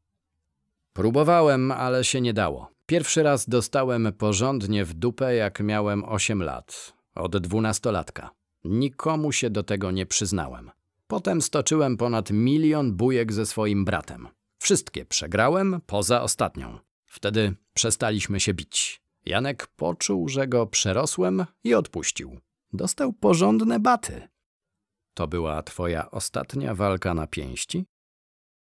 Próbowałem, 0.93 1.73
ale 1.73 2.05
się 2.05 2.21
nie 2.21 2.33
dało. 2.33 2.71
Pierwszy 2.87 3.23
raz 3.23 3.49
dostałem 3.49 4.13
porządnie 4.19 4.85
w 4.85 4.95
dupę, 4.95 5.35
jak 5.35 5.61
miałem 5.61 6.05
8 6.05 6.43
lat. 6.43 6.93
Od 7.15 7.37
dwunastolatka. 7.37 8.40
Nikomu 8.65 9.33
się 9.33 9.51
do 9.51 9.63
tego 9.63 9.91
nie 9.91 10.07
przyznałem. 10.07 10.71
Potem 11.07 11.43
stoczyłem 11.43 11.97
ponad 11.97 12.31
milion 12.31 12.93
bujek 12.93 13.33
ze 13.33 13.47
swoim 13.47 13.85
bratem. 13.85 14.29
Wszystkie 14.59 15.05
przegrałem, 15.05 15.81
poza 15.87 16.23
ostatnią. 16.23 16.79
Wtedy 17.07 17.55
przestaliśmy 17.75 18.41
się 18.41 18.55
bić. 18.55 19.03
Janek 19.27 19.67
poczuł, 19.67 20.29
że 20.29 20.49
go 20.49 20.67
przerosłem 20.67 21.45
i 21.65 21.75
odpuścił. 21.75 22.39
Dostał 22.73 23.13
porządne 23.13 23.81
baty. 23.81 24.29
To 25.15 25.27
była 25.27 25.63
twoja 25.63 26.11
ostatnia 26.11 26.75
walka 26.75 27.15
na 27.15 27.27
pięści? 27.27 27.85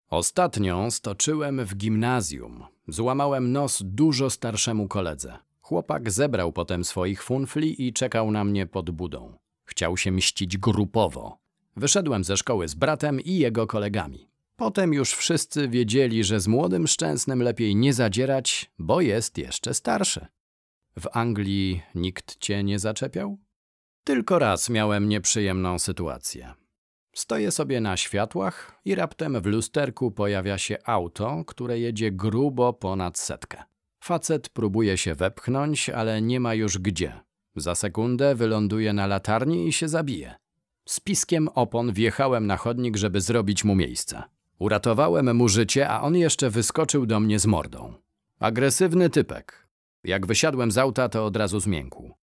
Ostatnią 0.09 0.91
stoczyłem 0.91 1.65
w 1.65 1.77
gimnazjum. 1.77 2.65
Złamałem 2.89 3.53
nos 3.53 3.83
dużo 3.85 4.31
starszemu 4.31 4.89
koledze. 4.89 5.39
Chłopak 5.61 6.11
zebrał 6.11 6.53
potem 6.53 6.85
swoich 6.85 7.23
funfli 7.23 7.87
i 7.87 7.93
czekał 7.93 8.31
na 8.31 8.45
mnie 8.45 8.67
pod 8.67 8.91
budą. 8.91 9.39
Chciał 9.67 9.97
się 9.97 10.13
mścić 10.13 10.59
grupowo. 10.59 11.39
Wyszedłem 11.77 12.25
ze 12.25 12.37
szkoły 12.37 12.69
z 12.69 12.75
bratem 12.75 13.21
i 13.21 13.39
jego 13.39 13.67
kolegami. 13.67 14.29
Potem 14.57 14.93
już 14.93 15.13
wszyscy 15.13 15.69
wiedzieli, 15.69 16.25
że 16.25 16.41
z 16.41 16.49
młodym 16.49 16.87
szczęsnym 16.87 17.43
lepiej 17.43 17.77
nie 17.77 17.93
zadzierać, 17.93 18.71
bo 18.79 19.01
jest 19.01 19.39
jeszcze 19.39 19.75
starszy. 19.75 20.27
W 20.99 21.07
Anglii 21.13 21.83
nikt 21.95 22.39
cię 22.39 22.65
nie 22.65 22.79
zaczepiał? 22.79 23.39
Tylko 24.05 24.39
raz 24.39 24.71
miałem 24.71 25.09
nieprzyjemną 25.09 25.79
sytuację. 25.79 26.55
Stoję 27.15 27.51
sobie 27.51 27.81
na 27.81 27.97
światłach 27.97 28.81
i 28.85 28.95
raptem 28.95 29.41
w 29.41 29.47
lusterku 29.47 30.11
pojawia 30.11 30.59
się 30.59 30.77
auto, 30.85 31.45
które 31.47 31.79
jedzie 31.79 32.13
grubo 32.13 32.73
ponad 32.73 33.19
setkę. 33.19 33.63
Facet 34.05 34.49
próbuje 34.49 34.99
się 34.99 35.15
wepchnąć, 35.15 35.91
ale 35.91 36.23
nie 36.23 36.41
ma 36.41 36.55
już 36.55 36.79
gdzie. 36.79 37.21
Za 37.57 37.75
sekundę 37.75 38.35
wyląduje 38.35 38.93
na 38.93 39.07
latarni 39.07 39.69
i 39.69 39.73
się 39.73 39.89
zabije. 39.89 40.35
Z 40.85 41.01
piskiem 41.01 41.49
opon 41.49 41.93
wjechałem 41.93 42.47
na 42.47 42.57
chodnik, 42.57 42.97
żeby 42.97 43.21
zrobić 43.21 43.65
mu 43.65 43.75
miejsce. 43.75 44.23
Uratowałem 44.59 45.37
mu 45.37 45.49
życie, 45.49 45.89
a 45.89 46.01
on 46.01 46.17
jeszcze 46.17 46.51
wyskoczył 46.51 47.07
do 47.07 47.21
mnie 47.21 47.39
z 47.39 47.47
mordą. 47.47 47.95
Agresywny 48.39 49.11
typek. 49.11 49.69
Jak 50.05 50.27
wysiadłem 50.27 50.71
z 50.71 50.79
auta, 50.79 51.09
to 51.09 51.25
od 51.25 51.37
razu 51.37 51.61
zmiękł. 51.61 52.15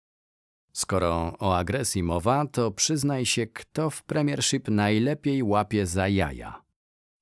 Skoro 0.73 1.37
o 1.39 1.57
agresji 1.57 2.03
mowa, 2.03 2.47
to 2.47 2.71
przyznaj 2.71 3.27
się, 3.27 3.47
kto 3.47 3.91
w 3.91 4.03
Premiership 4.03 4.69
najlepiej 4.69 5.43
łapie 5.43 5.87
za 5.87 6.09
jaja. 6.09 6.63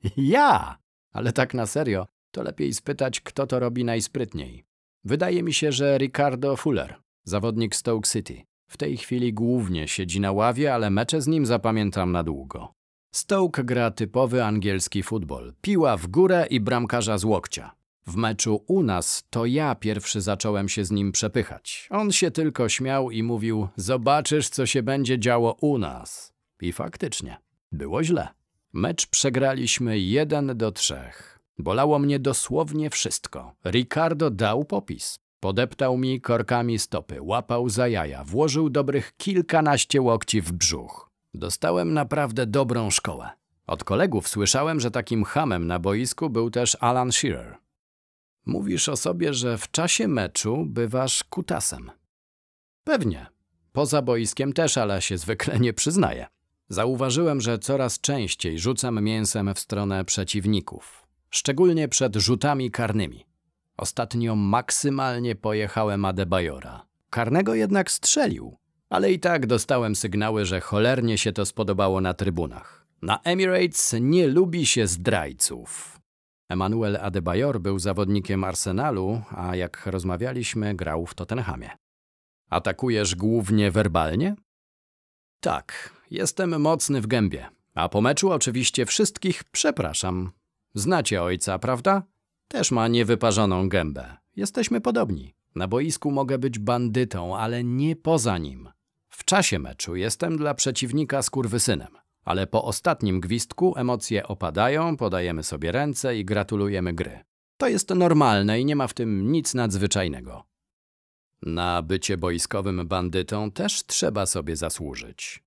Ja! 0.17 0.79
Ale 1.13 1.33
tak 1.33 1.55
na 1.55 1.67
serio, 1.67 2.07
to 2.31 2.43
lepiej 2.43 2.75
spytać, 2.75 3.21
kto 3.21 3.47
to 3.47 3.59
robi 3.59 3.85
najsprytniej. 3.85 4.65
Wydaje 5.05 5.43
mi 5.43 5.55
się, 5.55 5.73
że 5.73 5.99
Ricardo 5.99 6.57
Fuller, 6.57 6.95
zawodnik 7.31 7.77
Stoke 7.77 8.09
City. 8.09 8.43
W 8.67 8.77
tej 8.77 8.97
chwili 8.97 9.33
głównie 9.35 9.89
siedzi 9.89 10.21
na 10.21 10.33
ławie, 10.33 10.75
ale 10.75 10.91
mecze 10.91 11.21
z 11.23 11.27
nim 11.27 11.47
zapamiętam 11.47 12.13
na 12.13 12.23
długo. 12.23 12.75
Stoke 13.15 13.65
gra 13.65 13.91
typowy 13.91 14.45
angielski 14.45 15.03
futbol. 15.03 15.53
Piła 15.61 15.97
w 15.97 16.07
górę 16.07 16.47
i 16.51 16.61
bramkarza 16.61 17.19
z 17.19 17.25
łokcia. 17.25 17.71
W 18.07 18.17
meczu 18.17 18.65
u 18.67 18.83
nas 18.83 19.25
to 19.31 19.47
ja 19.47 19.75
pierwszy 19.75 20.21
zacząłem 20.21 20.69
się 20.69 20.85
z 20.85 20.91
nim 20.91 21.13
przepychać. 21.13 21.89
On 21.91 22.13
się 22.13 22.31
tylko 22.31 22.69
śmiał 22.69 23.11
i 23.11 23.23
mówił: 23.23 23.69
Zobaczysz, 23.77 24.49
co 24.49 24.67
się 24.67 24.83
będzie 24.83 25.19
działo 25.19 25.57
u 25.61 25.79
nas. 25.79 26.33
I 26.61 26.73
faktycznie, 26.73 27.37
było 27.73 28.05
źle. 28.05 28.29
Mecz 28.73 29.07
przegraliśmy 29.07 29.99
1 29.99 30.57
do 30.57 30.73
3. 30.73 31.01
Bolało 31.59 31.99
mnie 31.99 32.19
dosłownie 32.19 32.91
wszystko. 32.91 33.55
Ricardo 33.65 34.31
dał 34.31 34.65
popis. 34.65 35.19
Podeptał 35.41 35.99
mi 35.99 36.21
korkami 36.21 36.79
stopy, 36.79 37.23
łapał 37.23 37.69
za 37.69 37.89
jaja, 37.89 38.25
włożył 38.25 38.71
dobrych 38.71 39.17
kilkanaście 39.17 40.01
łokci 40.01 40.41
w 40.41 40.53
brzuch. 40.53 41.11
Dostałem 41.35 41.93
naprawdę 41.93 42.47
dobrą 42.47 42.91
szkołę. 42.91 43.31
Od 43.67 43.85
kolegów 43.85 44.29
słyszałem, 44.29 44.81
że 44.81 44.91
takim 44.91 45.25
hamem 45.25 45.67
na 45.67 45.79
boisku 45.79 46.31
był 46.31 46.51
też 46.51 46.77
Alan 46.81 47.13
Shearer. 47.13 47.57
Mówisz 48.47 48.89
o 48.89 48.97
sobie, 48.97 49.35
że 49.35 49.59
w 49.59 49.71
czasie 49.71 50.09
meczu 50.09 50.65
bywasz 50.67 51.25
kutasem. 51.25 51.91
Pewnie. 52.85 53.27
Poza 53.73 54.03
boiskiem 54.03 54.53
też, 54.53 54.79
ale 54.79 55.03
się 55.03 55.19
zwykle 55.19 55.61
nie 55.61 55.73
przyznaję. 55.73 56.27
Zauważyłem, 56.69 57.41
że 57.41 57.59
coraz 57.59 58.01
częściej 58.01 58.59
rzucam 58.59 59.05
mięsem 59.05 59.55
w 59.55 59.59
stronę 59.59 60.05
przeciwników, 60.05 61.07
szczególnie 61.31 61.89
przed 61.89 62.17
rzutami 62.17 62.71
karnymi. 62.71 63.30
Ostatnio 63.81 64.37
maksymalnie 64.37 65.35
pojechałem 65.35 66.05
Adebayora. 66.05 66.87
Karnego 67.11 67.55
jednak 67.55 67.91
strzelił, 67.91 68.57
ale 68.91 69.13
i 69.13 69.19
tak 69.19 69.47
dostałem 69.47 69.97
sygnały, 69.97 70.45
że 70.45 70.61
cholernie 70.61 71.19
się 71.19 71.33
to 71.33 71.47
spodobało 71.47 72.01
na 72.01 72.15
trybunach. 72.15 72.87
Na 73.03 73.21
Emirates 73.23 73.95
nie 74.01 74.27
lubi 74.27 74.67
się 74.67 74.87
zdrajców. 74.87 76.01
Emmanuel 76.49 76.97
Adebayor 76.97 77.61
był 77.61 77.79
zawodnikiem 77.79 78.45
Arsenalu, 78.45 79.23
a 79.31 79.57
jak 79.57 79.87
rozmawialiśmy, 79.87 80.75
grał 80.75 81.07
w 81.07 81.15
Tottenhamie. 81.15 81.71
Atakujesz 82.51 83.15
głównie 83.15 83.71
werbalnie? 83.71 84.37
Tak, 85.41 85.95
jestem 86.11 86.61
mocny 86.61 87.01
w 87.01 87.07
gębie. 87.07 87.47
A 87.75 87.89
po 87.89 88.01
meczu 88.01 88.31
oczywiście 88.31 88.87
wszystkich 88.87 89.45
przepraszam. 89.45 90.31
Znacie 90.75 91.23
ojca, 91.23 91.59
prawda? 91.59 92.03
Też 92.53 92.71
ma 92.71 92.89
niewyparzoną 92.89 93.69
gębę. 93.69 94.17
Jesteśmy 94.37 94.81
podobni. 94.81 95.35
Na 95.55 95.69
boisku 95.69 96.11
mogę 96.11 96.39
być 96.39 96.59
bandytą, 96.59 97.37
ale 97.37 97.65
nie 97.65 97.97
poza 97.97 98.39
nim. 98.39 98.69
W 99.09 99.25
czasie 99.25 99.59
meczu 99.59 99.97
jestem 99.97 100.37
dla 100.37 100.55
przeciwnika 100.55 101.23
skurwysynem. 101.23 101.89
Ale 102.25 102.47
po 102.47 102.65
ostatnim 102.65 103.21
gwizdku 103.21 103.75
emocje 103.77 104.27
opadają, 104.29 104.97
podajemy 104.97 105.43
sobie 105.43 105.73
ręce 105.73 106.17
i 106.17 106.25
gratulujemy 106.25 106.93
gry. 106.93 107.21
To 107.57 107.69
jest 107.69 107.91
normalne 107.91 108.61
i 108.61 108.65
nie 108.65 108.77
ma 108.77 108.87
w 108.87 108.95
tym 108.95 109.33
nic 109.33 109.55
nadzwyczajnego. 109.55 110.45
Na 111.43 111.83
bycie 111.83 112.17
boiskowym 112.17 112.89
bandytą 112.89 113.51
też 113.51 113.87
trzeba 113.87 114.27
sobie 114.27 114.57
zasłużyć. 114.57 115.43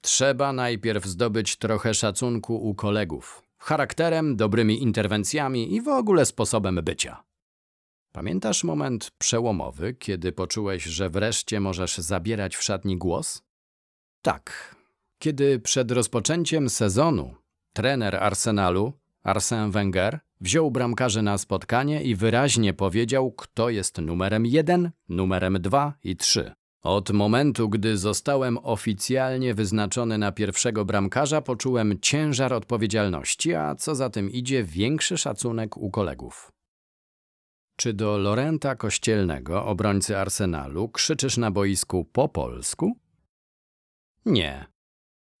Trzeba 0.00 0.52
najpierw 0.52 1.04
zdobyć 1.04 1.56
trochę 1.56 1.94
szacunku 1.94 2.68
u 2.68 2.74
kolegów, 2.74 3.43
charakterem, 3.64 4.36
dobrymi 4.36 4.82
interwencjami 4.82 5.74
i 5.74 5.82
w 5.82 5.88
ogóle 5.88 6.26
sposobem 6.26 6.80
bycia. 6.82 7.24
Pamiętasz 8.12 8.64
moment 8.64 9.10
przełomowy, 9.18 9.94
kiedy 9.94 10.32
poczułeś, 10.32 10.84
że 10.84 11.10
wreszcie 11.10 11.60
możesz 11.60 11.98
zabierać 11.98 12.56
w 12.56 12.62
szatni 12.62 12.96
głos? 12.96 13.42
Tak, 14.22 14.74
kiedy 15.18 15.60
przed 15.60 15.90
rozpoczęciem 15.90 16.70
sezonu 16.70 17.34
trener 17.72 18.16
Arsenalu, 18.16 18.92
Arsène 19.24 19.70
Wenger, 19.70 20.20
wziął 20.40 20.70
bramkarzy 20.70 21.22
na 21.22 21.38
spotkanie 21.38 22.02
i 22.02 22.14
wyraźnie 22.14 22.74
powiedział, 22.74 23.32
kto 23.32 23.70
jest 23.70 23.98
numerem 23.98 24.46
1, 24.46 24.90
numerem 25.08 25.56
2 25.60 25.94
i 26.02 26.16
3. 26.16 26.52
Od 26.84 27.10
momentu, 27.10 27.68
gdy 27.68 27.98
zostałem 27.98 28.58
oficjalnie 28.58 29.54
wyznaczony 29.54 30.18
na 30.18 30.32
pierwszego 30.32 30.84
bramkarza, 30.84 31.40
poczułem 31.42 31.98
ciężar 32.00 32.52
odpowiedzialności, 32.52 33.54
a 33.54 33.74
co 33.74 33.94
za 33.94 34.10
tym 34.10 34.30
idzie, 34.30 34.64
większy 34.64 35.18
szacunek 35.18 35.76
u 35.76 35.90
kolegów. 35.90 36.52
Czy 37.76 37.92
do 37.92 38.18
Lorenta 38.18 38.76
Kościelnego, 38.76 39.64
obrońcy 39.64 40.18
Arsenalu, 40.18 40.88
krzyczysz 40.88 41.36
na 41.36 41.50
boisku 41.50 42.04
po 42.04 42.28
polsku? 42.28 42.98
Nie. 44.26 44.66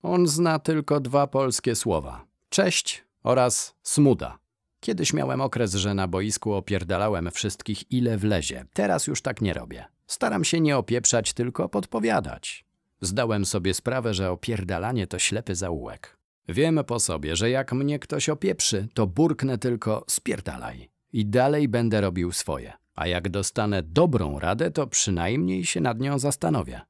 On 0.02 0.26
zna 0.26 0.58
tylko 0.58 1.00
dwa 1.00 1.26
polskie 1.26 1.74
słowa: 1.74 2.26
cześć 2.48 3.04
oraz 3.22 3.74
smuda. 3.82 4.38
Kiedyś 4.80 5.12
miałem 5.12 5.40
okres, 5.40 5.74
że 5.74 5.94
na 5.94 6.08
boisku 6.08 6.54
opierdalałem 6.54 7.30
wszystkich 7.30 7.92
ile 7.92 8.18
wlezie. 8.18 8.64
Teraz 8.72 9.06
już 9.06 9.22
tak 9.22 9.40
nie 9.40 9.54
robię. 9.54 9.93
Staram 10.06 10.44
się 10.44 10.60
nie 10.60 10.76
opieprzać, 10.76 11.32
tylko 11.32 11.68
podpowiadać. 11.68 12.64
Zdałem 13.00 13.46
sobie 13.46 13.74
sprawę, 13.74 14.14
że 14.14 14.30
opierdalanie 14.30 15.06
to 15.06 15.18
ślepy 15.18 15.54
zaułek. 15.54 16.16
Wiem 16.48 16.80
po 16.86 17.00
sobie, 17.00 17.36
że 17.36 17.50
jak 17.50 17.72
mnie 17.72 17.98
ktoś 17.98 18.28
opieprzy, 18.28 18.88
to 18.94 19.06
burknę 19.06 19.58
tylko 19.58 20.04
spierdalaj. 20.08 20.90
I 21.12 21.26
dalej 21.26 21.68
będę 21.68 22.00
robił 22.00 22.32
swoje. 22.32 22.72
A 22.94 23.06
jak 23.06 23.28
dostanę 23.28 23.82
dobrą 23.82 24.38
radę, 24.38 24.70
to 24.70 24.86
przynajmniej 24.86 25.64
się 25.64 25.80
nad 25.80 26.00
nią 26.00 26.18
zastanowię. 26.18 26.80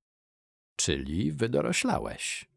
Czyli 0.77 1.33
wydoroślałeś. 1.33 2.49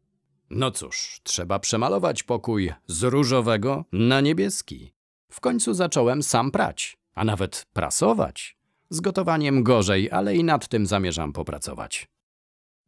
No 0.50 0.70
cóż, 0.70 1.20
trzeba 1.22 1.58
przemalować 1.58 2.22
pokój 2.22 2.72
z 2.86 3.02
różowego 3.02 3.84
na 3.92 4.20
niebieski. 4.20 4.92
W 5.30 5.40
końcu 5.40 5.74
zacząłem 5.74 6.22
sam 6.22 6.50
prać, 6.50 6.96
a 7.14 7.24
nawet 7.24 7.66
prasować. 7.72 8.57
Z 8.90 9.00
gotowaniem 9.00 9.62
gorzej, 9.62 10.10
ale 10.10 10.36
i 10.36 10.44
nad 10.44 10.68
tym 10.68 10.86
zamierzam 10.86 11.32
popracować. 11.32 12.08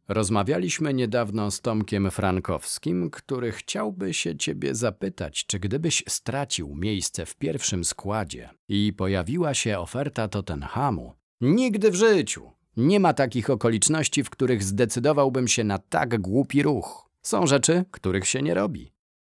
Rozmawialiśmy 0.07 0.93
niedawno 0.93 1.51
z 1.51 1.61
Tomkiem 1.61 2.11
Frankowskim, 2.11 3.09
który 3.09 3.51
chciałby 3.51 4.13
się 4.13 4.37
ciebie 4.37 4.75
zapytać, 4.75 5.45
czy 5.45 5.59
gdybyś 5.59 6.03
stracił 6.07 6.75
miejsce 6.75 7.25
w 7.25 7.35
pierwszym 7.35 7.85
składzie 7.85 8.49
i 8.67 8.93
pojawiła 8.97 9.53
się 9.53 9.79
oferta 9.79 10.27
Tottenhamu, 10.27 11.13
nigdy 11.41 11.91
w 11.91 11.95
życiu 11.95 12.51
nie 12.77 12.99
ma 12.99 13.13
takich 13.13 13.49
okoliczności, 13.49 14.23
w 14.23 14.29
których 14.29 14.63
zdecydowałbym 14.63 15.47
się 15.47 15.63
na 15.63 15.77
tak 15.77 16.21
głupi 16.21 16.63
ruch. 16.63 17.09
Są 17.21 17.47
rzeczy, 17.47 17.85
których 17.91 18.27
się 18.27 18.41
nie 18.41 18.53
robi. 18.53 18.91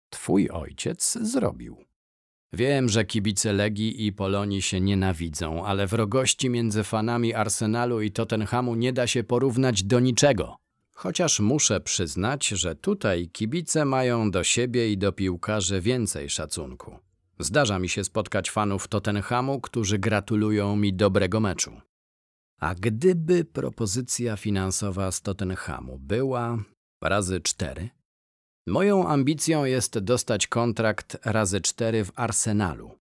Twój 0.09 0.49
ojciec 0.49 1.17
zrobił. 1.21 1.77
Wiem, 2.53 2.89
że 2.89 3.05
kibice 3.05 3.53
Legii 3.53 4.05
i 4.05 4.13
Polonii 4.13 4.61
się 4.61 4.81
nienawidzą, 4.81 5.65
ale 5.65 5.87
wrogości 5.87 6.49
między 6.49 6.83
fanami 6.83 7.33
Arsenalu 7.33 8.01
i 8.01 8.11
Tottenhamu 8.11 8.75
nie 8.75 8.93
da 8.93 9.07
się 9.07 9.23
porównać 9.23 9.83
do 9.83 9.99
niczego. 9.99 10.55
Chociaż 10.91 11.39
muszę 11.39 11.81
przyznać, 11.81 12.47
że 12.47 12.75
tutaj 12.75 13.29
kibice 13.29 13.85
mają 13.85 14.31
do 14.31 14.43
siebie 14.43 14.91
i 14.91 14.97
do 14.97 15.11
piłkarzy 15.11 15.81
więcej 15.81 16.29
szacunku. 16.29 16.99
Zdarza 17.39 17.79
mi 17.79 17.89
się 17.89 18.03
spotkać 18.03 18.51
fanów 18.51 18.87
Tottenhamu, 18.87 19.61
którzy 19.61 19.99
gratulują 19.99 20.75
mi 20.75 20.93
dobrego 20.93 21.39
meczu. 21.39 21.81
A 22.59 22.75
gdyby 22.75 23.45
propozycja 23.45 24.37
finansowa 24.37 25.11
z 25.11 25.21
Tottenhamu 25.21 25.99
była 25.99 26.57
razy 27.01 27.41
cztery? 27.41 27.89
Moją 28.67 29.07
ambicją 29.07 29.65
jest 29.65 29.99
dostać 29.99 30.47
kontrakt 30.47 31.17
razy 31.25 31.61
cztery 31.61 32.05
w 32.05 32.11
Arsenalu. 32.15 32.91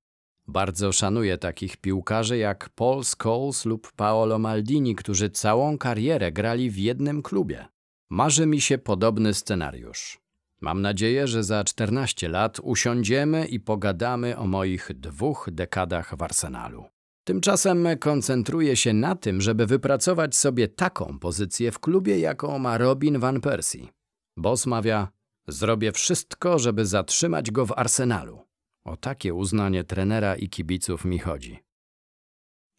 Bardzo 0.47 0.93
szanuję 0.93 1.39
takich 1.39 1.77
piłkarzy 1.77 2.39
jak 2.39 2.69
Paul 2.69 3.05
Scholes 3.05 3.65
lub 3.65 3.93
Paolo 3.93 4.39
Maldini, 4.39 4.95
którzy 4.95 5.31
całą 5.31 5.79
karierę 5.79 6.33
grali 6.33 6.71
w 6.71 6.79
jednym 6.79 7.23
klubie. 7.23 7.67
Marzy 8.11 8.47
mi 8.47 8.61
się 8.61 8.79
podobny 8.79 9.35
scenariusz. 9.35 10.19
Mam 10.61 10.83
nadzieję, 10.83 11.27
że 11.27 11.45
za 11.45 11.65
14 11.65 12.29
lat 12.29 12.61
usiądziemy 12.63 13.47
i 13.47 13.61
pogadamy 13.61 14.37
o 14.37 14.47
moich 14.47 14.91
dwóch 14.95 15.49
dekadach 15.53 16.17
w 16.17 16.23
Arsenalu. 16.23 16.85
Tymczasem 17.25 17.89
koncentruję 18.01 18.77
się 18.77 18.93
na 18.93 19.15
tym, 19.15 19.41
żeby 19.41 19.67
wypracować 19.67 20.37
sobie 20.37 20.69
taką 20.69 21.19
pozycję 21.19 21.73
w 21.73 21.79
klubie, 21.79 22.19
jaką 22.19 22.59
ma 22.59 22.79
Robin 22.79 23.19
Van 23.19 23.41
Persie. 23.41 23.89
Boss 24.37 24.67
mawia, 24.67 25.09
zrobię 25.49 25.93
wszystko, 25.93 26.59
żeby 26.59 26.87
zatrzymać 26.87 27.51
go 27.51 27.67
w 27.67 27.73
Arsenalu. 27.73 28.47
O 28.85 28.97
takie 28.97 29.35
uznanie 29.35 29.85
trenera 29.85 30.37
i 30.37 30.49
kibiców 30.49 31.05
mi 31.05 31.19
chodzi. 31.19 31.59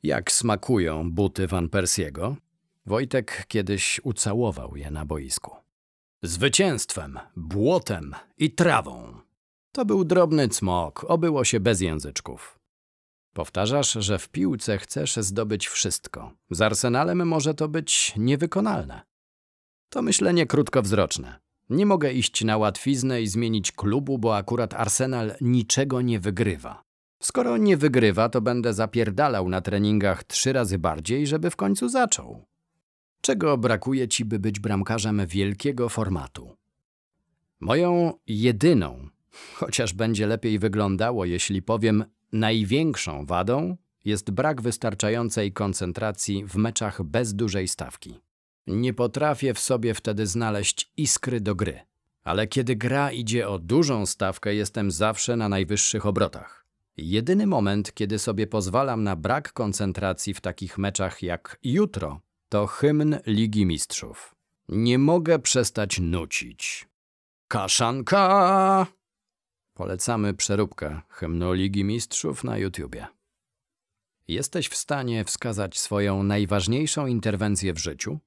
Jak 0.03 0.31
smakują 0.31 1.11
buty 1.11 1.47
Van 1.47 1.69
Persiego? 1.69 2.37
Wojtek 2.85 3.45
kiedyś 3.47 4.01
ucałował 4.03 4.75
je 4.75 4.91
na 4.91 5.05
boisku. 5.05 5.55
Zwycięstwem, 6.23 7.19
błotem 7.35 8.15
i 8.37 8.51
trawą. 8.51 9.21
To 9.71 9.85
był 9.85 10.05
drobny 10.05 10.49
cmok, 10.49 11.05
obyło 11.07 11.43
się 11.43 11.59
bez 11.59 11.81
języczków. 11.81 12.59
Powtarzasz, 13.33 13.91
że 13.91 14.19
w 14.19 14.29
piłce 14.29 14.77
chcesz 14.77 15.15
zdobyć 15.15 15.67
wszystko. 15.67 16.33
Z 16.49 16.61
Arsenalem 16.61 17.27
może 17.27 17.53
to 17.53 17.67
być 17.67 18.13
niewykonalne. 18.17 19.01
To 19.89 20.01
myślenie 20.01 20.45
krótkowzroczne. 20.45 21.42
Nie 21.69 21.85
mogę 21.85 22.13
iść 22.13 22.43
na 22.43 22.57
łatwiznę 22.57 23.21
i 23.21 23.27
zmienić 23.27 23.71
klubu, 23.71 24.17
bo 24.17 24.37
akurat 24.37 24.73
Arsenal 24.73 25.35
niczego 25.41 26.01
nie 26.01 26.19
wygrywa. 26.19 26.83
Skoro 27.21 27.57
nie 27.57 27.77
wygrywa, 27.77 28.29
to 28.29 28.41
będę 28.41 28.73
zapierdalał 28.73 29.49
na 29.49 29.61
treningach 29.61 30.23
trzy 30.23 30.53
razy 30.53 30.79
bardziej, 30.79 31.27
żeby 31.27 31.49
w 31.49 31.55
końcu 31.55 31.89
zaczął. 31.89 32.45
Czego 33.21 33.57
brakuje 33.57 34.07
ci, 34.07 34.25
by 34.25 34.39
być 34.39 34.59
bramkarzem 34.59 35.27
wielkiego 35.27 35.89
formatu? 35.89 36.55
Moją 37.59 38.13
jedyną, 38.27 39.09
chociaż 39.55 39.93
będzie 39.93 40.27
lepiej 40.27 40.59
wyglądało, 40.59 41.25
jeśli 41.25 41.61
powiem 41.61 42.05
największą 42.31 43.25
wadą, 43.25 43.77
jest 44.05 44.31
brak 44.31 44.61
wystarczającej 44.61 45.53
koncentracji 45.53 46.45
w 46.45 46.55
meczach 46.55 47.03
bez 47.03 47.33
dużej 47.33 47.67
stawki. 47.67 48.19
Nie 48.67 48.93
potrafię 48.93 49.53
w 49.53 49.59
sobie 49.59 49.93
wtedy 49.93 50.27
znaleźć 50.27 50.91
iskry 50.97 51.41
do 51.41 51.55
gry. 51.55 51.79
Ale 52.23 52.47
kiedy 52.47 52.75
gra 52.75 53.11
idzie 53.11 53.49
o 53.49 53.59
dużą 53.59 54.05
stawkę, 54.05 54.55
jestem 54.55 54.91
zawsze 54.91 55.35
na 55.35 55.49
najwyższych 55.49 56.05
obrotach. 56.05 56.65
Jedyny 56.97 57.47
moment, 57.47 57.93
kiedy 57.93 58.19
sobie 58.19 58.47
pozwalam 58.47 59.03
na 59.03 59.15
brak 59.15 59.53
koncentracji 59.53 60.33
w 60.33 60.41
takich 60.41 60.77
meczach 60.77 61.23
jak 61.23 61.59
jutro, 61.63 62.21
to 62.49 62.67
hymn 62.67 63.17
Ligi 63.25 63.65
Mistrzów. 63.65 64.35
Nie 64.69 64.99
mogę 64.99 65.39
przestać 65.39 65.99
nucić. 65.99 66.87
Kaszanka! 67.47 68.87
Polecamy 69.73 70.33
przeróbkę 70.33 71.01
hymnu 71.09 71.53
Ligi 71.53 71.83
Mistrzów 71.83 72.43
na 72.43 72.57
YouTubie. 72.57 73.07
Jesteś 74.27 74.67
w 74.67 74.75
stanie 74.75 75.25
wskazać 75.25 75.79
swoją 75.79 76.23
najważniejszą 76.23 77.07
interwencję 77.07 77.73
w 77.73 77.77
życiu? 77.77 78.19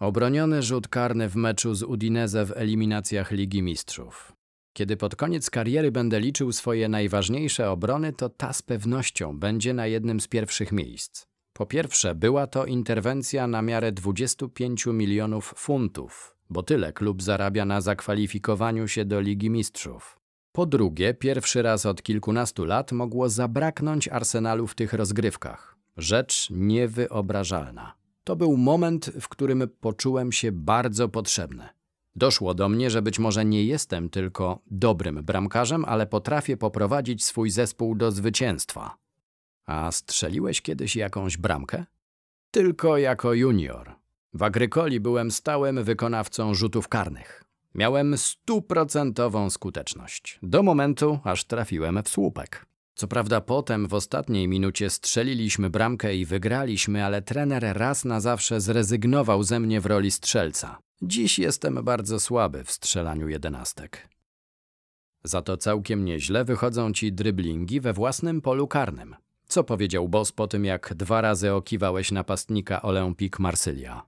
Obroniony 0.00 0.62
rzut 0.62 0.88
karny 0.88 1.28
w 1.28 1.36
meczu 1.36 1.74
z 1.74 1.82
Udinese 1.82 2.44
w 2.46 2.52
eliminacjach 2.56 3.30
Ligi 3.30 3.62
Mistrzów. 3.62 4.32
Kiedy 4.72 4.96
pod 4.96 5.16
koniec 5.16 5.50
kariery 5.50 5.92
będę 5.92 6.20
liczył 6.20 6.52
swoje 6.52 6.88
najważniejsze 6.88 7.70
obrony, 7.70 8.12
to 8.12 8.28
ta 8.28 8.52
z 8.52 8.62
pewnością 8.62 9.38
będzie 9.38 9.74
na 9.74 9.86
jednym 9.86 10.20
z 10.20 10.28
pierwszych 10.28 10.72
miejsc. 10.72 11.26
Po 11.52 11.66
pierwsze, 11.66 12.14
była 12.14 12.46
to 12.46 12.66
interwencja 12.66 13.46
na 13.46 13.62
miarę 13.62 13.92
25 13.92 14.86
milionów 14.86 15.54
funtów, 15.56 16.36
bo 16.50 16.62
tyle 16.62 16.92
klub 16.92 17.22
zarabia 17.22 17.64
na 17.64 17.80
zakwalifikowaniu 17.80 18.88
się 18.88 19.04
do 19.04 19.20
Ligi 19.20 19.50
Mistrzów. 19.50 20.18
Po 20.52 20.66
drugie, 20.66 21.14
pierwszy 21.14 21.62
raz 21.62 21.86
od 21.86 22.02
kilkunastu 22.02 22.64
lat 22.64 22.92
mogło 22.92 23.28
zabraknąć 23.28 24.08
Arsenalu 24.08 24.66
w 24.66 24.74
tych 24.74 24.92
rozgrywkach. 24.92 25.76
Rzecz 25.96 26.48
niewyobrażalna. 26.50 27.97
To 28.28 28.36
był 28.36 28.56
moment, 28.56 29.10
w 29.20 29.28
którym 29.28 29.68
poczułem 29.80 30.32
się 30.32 30.52
bardzo 30.52 31.08
potrzebny. 31.08 31.68
Doszło 32.16 32.54
do 32.54 32.68
mnie, 32.68 32.90
że 32.90 33.02
być 33.02 33.18
może 33.18 33.44
nie 33.44 33.64
jestem 33.64 34.10
tylko 34.10 34.58
dobrym 34.70 35.24
bramkarzem, 35.24 35.84
ale 35.84 36.06
potrafię 36.06 36.56
poprowadzić 36.56 37.24
swój 37.24 37.50
zespół 37.50 37.94
do 37.94 38.10
zwycięstwa. 38.10 38.96
A 39.66 39.92
strzeliłeś 39.92 40.62
kiedyś 40.62 40.96
jakąś 40.96 41.36
bramkę? 41.36 41.84
Tylko 42.50 42.98
jako 42.98 43.34
junior. 43.34 43.94
W 44.34 44.42
Agrykoli 44.42 45.00
byłem 45.00 45.30
stałym 45.30 45.84
wykonawcą 45.84 46.54
rzutów 46.54 46.88
karnych. 46.88 47.44
Miałem 47.74 48.18
stuprocentową 48.18 49.50
skuteczność. 49.50 50.38
Do 50.42 50.62
momentu, 50.62 51.18
aż 51.24 51.44
trafiłem 51.44 52.02
w 52.02 52.08
słupek. 52.08 52.67
Co 52.98 53.08
prawda 53.08 53.40
potem 53.40 53.88
w 53.88 53.94
ostatniej 53.94 54.48
minucie 54.48 54.90
strzeliliśmy 54.90 55.70
bramkę 55.70 56.16
i 56.16 56.24
wygraliśmy, 56.24 57.04
ale 57.04 57.22
trener 57.22 57.76
raz 57.76 58.04
na 58.04 58.20
zawsze 58.20 58.60
zrezygnował 58.60 59.42
ze 59.42 59.60
mnie 59.60 59.80
w 59.80 59.86
roli 59.86 60.10
strzelca. 60.10 60.78
Dziś 61.02 61.38
jestem 61.38 61.84
bardzo 61.84 62.20
słaby 62.20 62.64
w 62.64 62.70
strzelaniu 62.70 63.28
jedenastek. 63.28 64.08
Za 65.24 65.42
to 65.42 65.56
całkiem 65.56 66.04
nieźle 66.04 66.44
wychodzą 66.44 66.92
ci 66.92 67.12
dryblingi 67.12 67.80
we 67.80 67.92
własnym 67.92 68.40
polu 68.40 68.68
karnym. 68.68 69.16
Co 69.48 69.64
powiedział 69.64 70.08
boss 70.08 70.32
po 70.32 70.46
tym, 70.46 70.64
jak 70.64 70.94
dwa 70.94 71.20
razy 71.20 71.52
okiwałeś 71.52 72.12
napastnika 72.12 72.82
Olympique 72.82 73.42
Marsylia? 73.42 74.02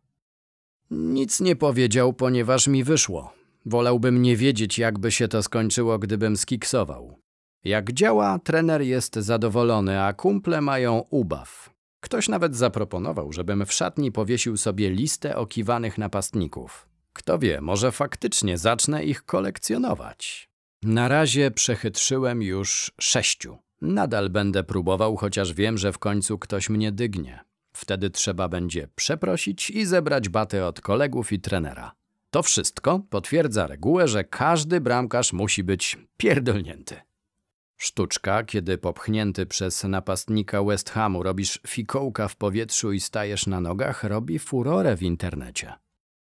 Nic 0.90 1.40
nie 1.40 1.56
powiedział, 1.56 2.12
ponieważ 2.12 2.66
mi 2.66 2.84
wyszło. 2.84 3.32
Wolałbym 3.66 4.22
nie 4.22 4.36
wiedzieć, 4.36 4.78
jakby 4.78 5.10
się 5.10 5.28
to 5.28 5.42
skończyło, 5.42 5.98
gdybym 5.98 6.36
skiksował. 6.36 7.19
Jak 7.64 7.92
działa, 7.92 8.38
trener 8.38 8.82
jest 8.82 9.14
zadowolony, 9.14 10.02
a 10.02 10.12
kumple 10.12 10.60
mają 10.60 11.04
ubaw. 11.10 11.70
Ktoś 12.00 12.28
nawet 12.28 12.56
zaproponował, 12.56 13.32
żebym 13.32 13.66
w 13.66 13.72
szatni 13.72 14.12
powiesił 14.12 14.56
sobie 14.56 14.90
listę 14.90 15.36
okiwanych 15.36 15.98
napastników. 15.98 16.88
Kto 17.12 17.38
wie, 17.38 17.60
może 17.60 17.92
faktycznie 17.92 18.58
zacznę 18.58 19.04
ich 19.04 19.24
kolekcjonować. 19.24 20.50
Na 20.82 21.08
razie 21.08 21.50
przechytrzyłem 21.50 22.42
już 22.42 22.92
sześciu. 23.00 23.58
Nadal 23.80 24.30
będę 24.30 24.64
próbował, 24.64 25.16
chociaż 25.16 25.54
wiem, 25.54 25.78
że 25.78 25.92
w 25.92 25.98
końcu 25.98 26.38
ktoś 26.38 26.70
mnie 26.70 26.92
dygnie. 26.92 27.44
Wtedy 27.72 28.10
trzeba 28.10 28.48
będzie 28.48 28.88
przeprosić 28.94 29.70
i 29.70 29.86
zebrać 29.86 30.28
baty 30.28 30.64
od 30.64 30.80
kolegów 30.80 31.32
i 31.32 31.40
trenera. 31.40 31.94
To 32.30 32.42
wszystko 32.42 33.00
potwierdza 33.10 33.66
regułę, 33.66 34.08
że 34.08 34.24
każdy 34.24 34.80
bramkarz 34.80 35.32
musi 35.32 35.64
być 35.64 35.98
pierdolnięty. 36.16 37.09
Sztuczka, 37.82 38.44
kiedy 38.44 38.78
popchnięty 38.78 39.46
przez 39.46 39.84
napastnika 39.84 40.62
West 40.62 40.90
Hamu 40.90 41.22
robisz 41.22 41.60
fikołka 41.66 42.28
w 42.28 42.36
powietrzu 42.36 42.92
i 42.92 43.00
stajesz 43.00 43.46
na 43.46 43.60
nogach, 43.60 44.04
robi 44.04 44.38
furorę 44.38 44.96
w 44.96 45.02
internecie. 45.02 45.72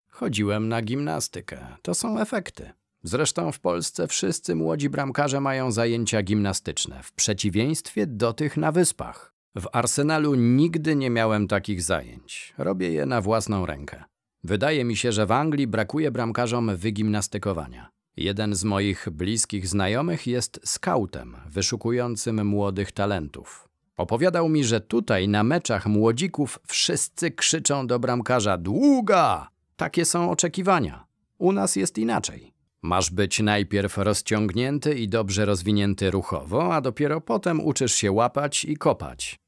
Chodziłem 0.09 0.67
na 0.67 0.81
gimnastykę. 0.81 1.67
To 1.81 1.93
są 1.93 2.19
efekty. 2.19 2.71
Zresztą 3.03 3.51
w 3.51 3.59
Polsce 3.59 4.07
wszyscy 4.07 4.55
młodzi 4.55 4.89
bramkarze 4.89 5.41
mają 5.41 5.71
zajęcia 5.71 6.23
gimnastyczne, 6.23 7.03
w 7.03 7.13
przeciwieństwie 7.13 8.07
do 8.07 8.33
tych 8.33 8.57
na 8.57 8.71
wyspach. 8.71 9.33
W 9.55 9.67
Arsenalu 9.73 10.35
nigdy 10.35 10.95
nie 10.95 11.09
miałem 11.09 11.47
takich 11.47 11.81
zajęć. 11.81 12.53
Robię 12.57 12.91
je 12.91 13.05
na 13.05 13.21
własną 13.21 13.65
rękę. 13.65 14.03
Wydaje 14.43 14.85
mi 14.85 14.95
się, 14.97 15.11
że 15.11 15.25
w 15.25 15.31
Anglii 15.31 15.67
brakuje 15.67 16.11
bramkarzom 16.11 16.75
wygimnastykowania. 16.75 17.94
Jeden 18.17 18.55
z 18.55 18.63
moich 18.63 19.09
bliskich 19.11 19.67
znajomych 19.67 20.27
jest 20.27 20.59
skautem 20.63 21.37
wyszukującym 21.47 22.47
młodych 22.47 22.91
talentów. 22.91 23.69
Opowiadał 23.97 24.49
mi, 24.49 24.63
że 24.63 24.81
tutaj 24.81 25.27
na 25.27 25.43
meczach 25.43 25.85
młodzików 25.85 26.59
wszyscy 26.67 27.31
krzyczą 27.31 27.87
do 27.87 27.99
bramkarza 27.99 28.57
długa! 28.57 29.47
Takie 29.75 30.05
są 30.05 30.31
oczekiwania. 30.31 31.05
U 31.37 31.51
nas 31.51 31.75
jest 31.75 31.97
inaczej. 31.97 32.53
Masz 32.81 33.11
być 33.11 33.39
najpierw 33.39 33.97
rozciągnięty 33.97 34.93
i 34.95 35.09
dobrze 35.09 35.45
rozwinięty 35.45 36.11
ruchowo, 36.11 36.75
a 36.75 36.81
dopiero 36.81 37.21
potem 37.21 37.65
uczysz 37.65 37.93
się 37.93 38.11
łapać 38.11 38.65
i 38.65 38.77
kopać. 38.77 39.39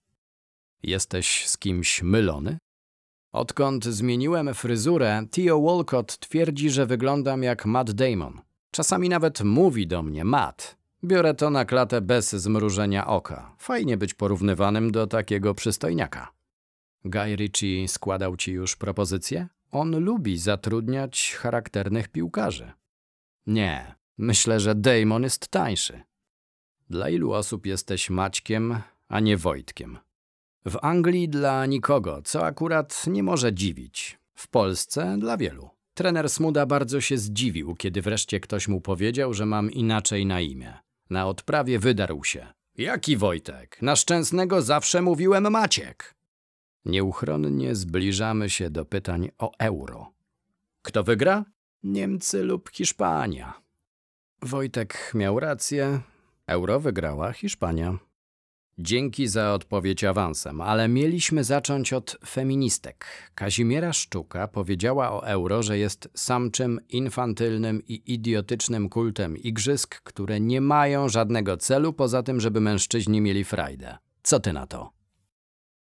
Jesteś 0.84 1.47
z 1.47 1.58
kimś 1.58 2.01
mylony? 2.03 2.58
Odkąd 3.32 3.86
zmieniłem 3.86 4.53
fryzurę, 4.53 5.23
Theo 5.32 5.62
Walcott 5.62 6.19
twierdzi, 6.19 6.69
że 6.69 6.86
wyglądam 6.86 7.43
jak 7.43 7.65
Matt 7.65 7.91
Damon. 7.91 8.46
Czasami 8.71 9.10
nawet 9.10 9.41
mówi 9.41 9.88
do 9.88 10.03
mnie 10.03 10.25
Matt. 10.25 10.77
Biorę 11.03 11.34
to 11.34 11.49
na 11.49 11.65
klatę 11.65 12.01
bez 12.01 12.30
zmrużenia 12.36 13.08
oka. 13.08 13.56
Fajnie 13.58 13.97
być 13.97 14.13
porównywanym 14.13 14.91
do 14.91 15.08
takiego 15.08 15.53
przystojniaka. 15.53 16.32
Guy 17.06 17.36
Ritchie 17.36 17.88
składał 17.88 18.38
ci 18.38 18.51
już 18.51 18.75
propozycję? 18.75 19.47
On 19.71 19.99
lubi 19.99 20.38
zatrudniać 20.38 21.36
charakternych 21.36 22.08
piłkarzy. 22.08 22.71
Nie, 23.47 23.95
myślę, 24.17 24.60
że 24.60 24.75
Damon 24.75 25.23
jest 25.23 25.47
tańszy. 25.47 26.01
Dla 26.89 27.10
ilu 27.10 27.32
osób 27.32 27.65
jesteś 27.65 28.10
Maćkiem, 28.10 28.82
a 29.08 29.19
nie 29.19 29.38
Wojtkiem? 29.38 29.97
W 30.65 30.77
Anglii 30.82 31.30
dla 31.30 31.65
nikogo, 31.65 32.21
co 32.21 32.45
akurat 32.45 33.08
nie 33.08 33.23
może 33.23 33.53
dziwić. 33.53 34.19
W 34.36 34.47
Polsce 34.47 35.17
dla 35.19 35.38
wielu. 35.38 35.69
Trener 35.97 36.29
Smuda 36.29 36.65
bardzo 36.65 37.01
się 37.01 37.17
zdziwił, 37.17 37.75
kiedy 37.75 38.01
wreszcie 38.01 38.39
ktoś 38.39 38.67
mu 38.67 38.81
powiedział, 38.81 39.33
że 39.33 39.45
mam 39.45 39.71
inaczej 39.71 40.25
na 40.25 40.41
imię. 40.41 40.73
Na 41.10 41.27
odprawie 41.27 41.79
wydarł 41.79 42.23
się. 42.23 42.47
Jaki 42.75 43.17
Wojtek? 43.17 43.81
Na 43.81 43.95
Szczęsnego 43.95 44.62
zawsze 44.62 45.01
mówiłem 45.01 45.51
Maciek. 45.51 46.15
Nieuchronnie 46.86 47.75
zbliżamy 47.75 48.49
się 48.49 48.69
do 48.69 48.86
pytań 48.86 49.29
o 49.38 49.51
euro. 49.60 50.12
Kto 50.81 51.03
wygra? 51.03 51.45
Niemcy 51.83 52.43
lub 52.43 52.69
Hiszpania. 52.69 53.62
Wojtek 54.41 55.12
miał 55.15 55.39
rację. 55.39 55.99
Euro 56.47 56.79
wygrała 56.79 57.33
Hiszpania. 57.33 57.97
Dzięki 58.80 59.28
za 59.28 59.54
odpowiedź 59.54 60.04
awansem, 60.04 60.62
ale 60.62 60.88
mieliśmy 60.88 61.44
zacząć 61.44 61.94
od 61.94 62.18
feministek. 62.28 63.06
Kazimiera 63.36 63.94
Szczuka 63.94 64.48
powiedziała 64.48 65.12
o 65.12 65.28
euro, 65.28 65.63
że 65.63 65.78
jest 65.78 66.10
samczym, 66.16 66.80
infantylnym 66.90 67.84
i 67.88 68.13
idiotycznym 68.13 68.90
kultem 68.90 69.38
igrzysk, 69.38 70.02
które 70.02 70.40
nie 70.40 70.62
mają 70.62 71.10
żadnego 71.10 71.58
celu 71.58 71.94
poza 71.94 72.24
tym, 72.24 72.40
żeby 72.40 72.62
mężczyźni 72.62 73.22
mieli 73.22 73.44
frajdę. 73.44 73.98
Co 74.24 74.40
ty 74.40 74.54
na 74.54 74.68
to? 74.68 74.92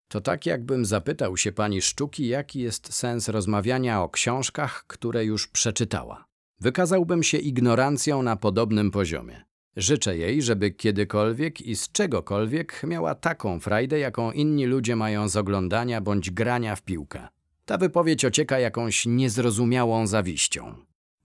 To 0.09 0.21
tak 0.21 0.47
jakbym 0.47 0.85
zapytał 0.85 1.37
się 1.37 1.53
pani 1.53 1.83
Szczuki, 1.83 2.27
jaki 2.27 2.61
jest 2.61 2.95
sens 2.95 3.29
rozmawiania 3.29 4.03
o 4.03 4.09
książkach, 4.09 4.85
które 4.87 5.25
już 5.25 5.49
przeczytała. 5.49 6.25
Wykazałbym 6.61 7.23
się 7.23 7.39
ignorancją 7.39 8.23
na 8.23 8.37
podobnym 8.37 8.91
poziomie. 8.91 9.45
Życzę 9.77 10.17
jej, 10.17 10.43
żeby 10.43 10.71
kiedykolwiek 10.71 11.61
i 11.61 11.77
z 11.77 11.93
czegokolwiek 11.93 12.81
miała 12.85 13.15
taką 13.15 13.61
frajdę, 13.61 13.99
jaką 13.99 14.33
inni 14.33 14.67
ludzie 14.67 14.97
mają 14.97 15.29
z 15.29 15.37
oglądania 15.37 16.01
bądź 16.01 16.31
grania 16.31 16.77
w 16.77 16.83
piłkę. 16.83 17.29
Ta 17.65 17.79
wypowiedź 17.79 18.25
ocieka 18.25 18.59
jakąś 18.59 19.07
niezrozumiałą 19.07 20.07
zawiścią. 20.07 20.75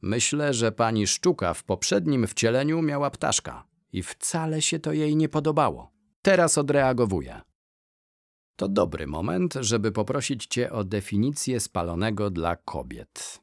Myślę, 0.02 0.54
że 0.54 0.72
pani 0.72 1.08
Szczuka 1.08 1.54
w 1.54 1.64
poprzednim 1.64 2.28
wcieleniu 2.28 2.82
miała 2.82 3.10
ptaszka 3.10 3.66
i 3.94 4.04
wcale 4.04 4.62
się 4.62 4.80
to 4.80 4.94
jej 4.94 5.16
nie 5.16 5.30
podobało. 5.30 5.92
Teraz 6.22 6.58
odreagowuje. 6.58 7.42
To 8.56 8.68
dobry 8.68 9.08
moment, 9.08 9.54
żeby 9.60 9.92
poprosić 9.92 10.46
cię 10.46 10.72
o 10.72 10.84
definicję 10.84 11.60
spalonego 11.60 12.30
dla 12.30 12.56
kobiet. 12.56 13.42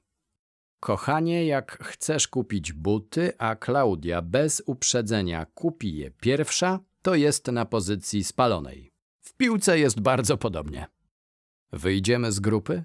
Kochanie, 0.80 1.46
jak 1.46 1.84
chcesz 1.84 2.28
kupić 2.28 2.72
buty, 2.72 3.32
a 3.38 3.56
Klaudia 3.56 4.22
bez 4.22 4.62
uprzedzenia 4.66 5.46
kupi 5.46 5.96
je 5.96 6.10
pierwsza, 6.10 6.80
to 7.02 7.14
jest 7.14 7.46
na 7.46 7.64
pozycji 7.64 8.24
spalonej. 8.24 8.92
W 9.20 9.32
piłce 9.32 9.78
jest 9.78 10.00
bardzo 10.00 10.36
podobnie. 10.36 10.86
Wyjdziemy 11.72 12.32
z 12.32 12.40
grupy? 12.40 12.84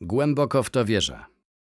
Głęboko 0.00 0.62
w 0.62 0.70
to 0.70 0.84
wierzę. 0.84 1.24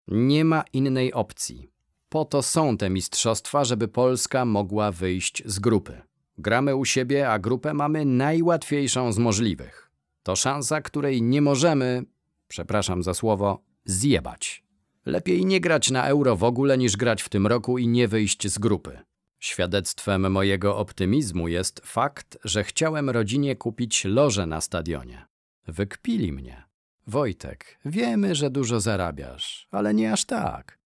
Nie 0.08 0.44
ma 0.44 0.64
innej 0.72 1.12
opcji. 1.12 1.70
Po 2.08 2.24
to 2.24 2.42
są 2.42 2.76
te 2.76 2.90
mistrzostwa, 2.90 3.64
żeby 3.64 3.88
Polska 3.88 4.44
mogła 4.44 4.92
wyjść 4.92 5.42
z 5.46 5.58
grupy. 5.58 6.02
Gramy 6.38 6.76
u 6.76 6.84
siebie, 6.84 7.30
a 7.30 7.38
grupę 7.38 7.74
mamy 7.74 8.04
najłatwiejszą 8.04 9.12
z 9.12 9.18
możliwych. 9.18 9.90
To 10.22 10.36
szansa, 10.36 10.80
której 10.80 11.22
nie 11.22 11.42
możemy, 11.42 12.04
przepraszam 12.48 13.02
za 13.02 13.14
słowo, 13.14 13.62
zjebać. 13.84 14.65
Lepiej 15.06 15.46
nie 15.46 15.60
grać 15.60 15.90
na 15.90 16.06
euro 16.06 16.36
w 16.36 16.44
ogóle 16.44 16.78
niż 16.78 16.96
grać 16.96 17.22
w 17.22 17.28
tym 17.28 17.46
roku 17.46 17.78
i 17.78 17.88
nie 17.88 18.08
wyjść 18.08 18.48
z 18.48 18.58
grupy. 18.58 18.98
Świadectwem 19.38 20.32
mojego 20.32 20.76
optymizmu 20.76 21.48
jest 21.48 21.80
fakt, 21.84 22.38
że 22.44 22.64
chciałem 22.64 23.10
rodzinie 23.10 23.56
kupić 23.56 24.04
loże 24.04 24.46
na 24.46 24.60
stadionie. 24.60 25.26
Wykpili 25.66 26.32
mnie. 26.32 26.64
Wojtek, 27.06 27.78
wiemy, 27.84 28.34
że 28.34 28.50
dużo 28.50 28.80
zarabiasz, 28.80 29.68
ale 29.70 29.94
nie 29.94 30.12
aż 30.12 30.24
tak. 30.24 30.78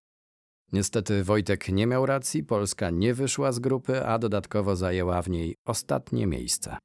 Niestety 0.73 1.25
Wojtek 1.25 1.69
nie 1.69 1.87
miał 1.87 2.07
racji, 2.07 2.45
Polska 2.45 2.91
nie 2.91 3.15
wyszła 3.15 3.53
z 3.53 3.59
grupy, 3.59 4.07
a 4.07 4.19
dodatkowo 4.19 4.77
zajęła 4.77 5.23
w 5.23 5.31
niej 5.31 5.57
ostatnie 5.65 6.27
miejsce. 6.27 6.77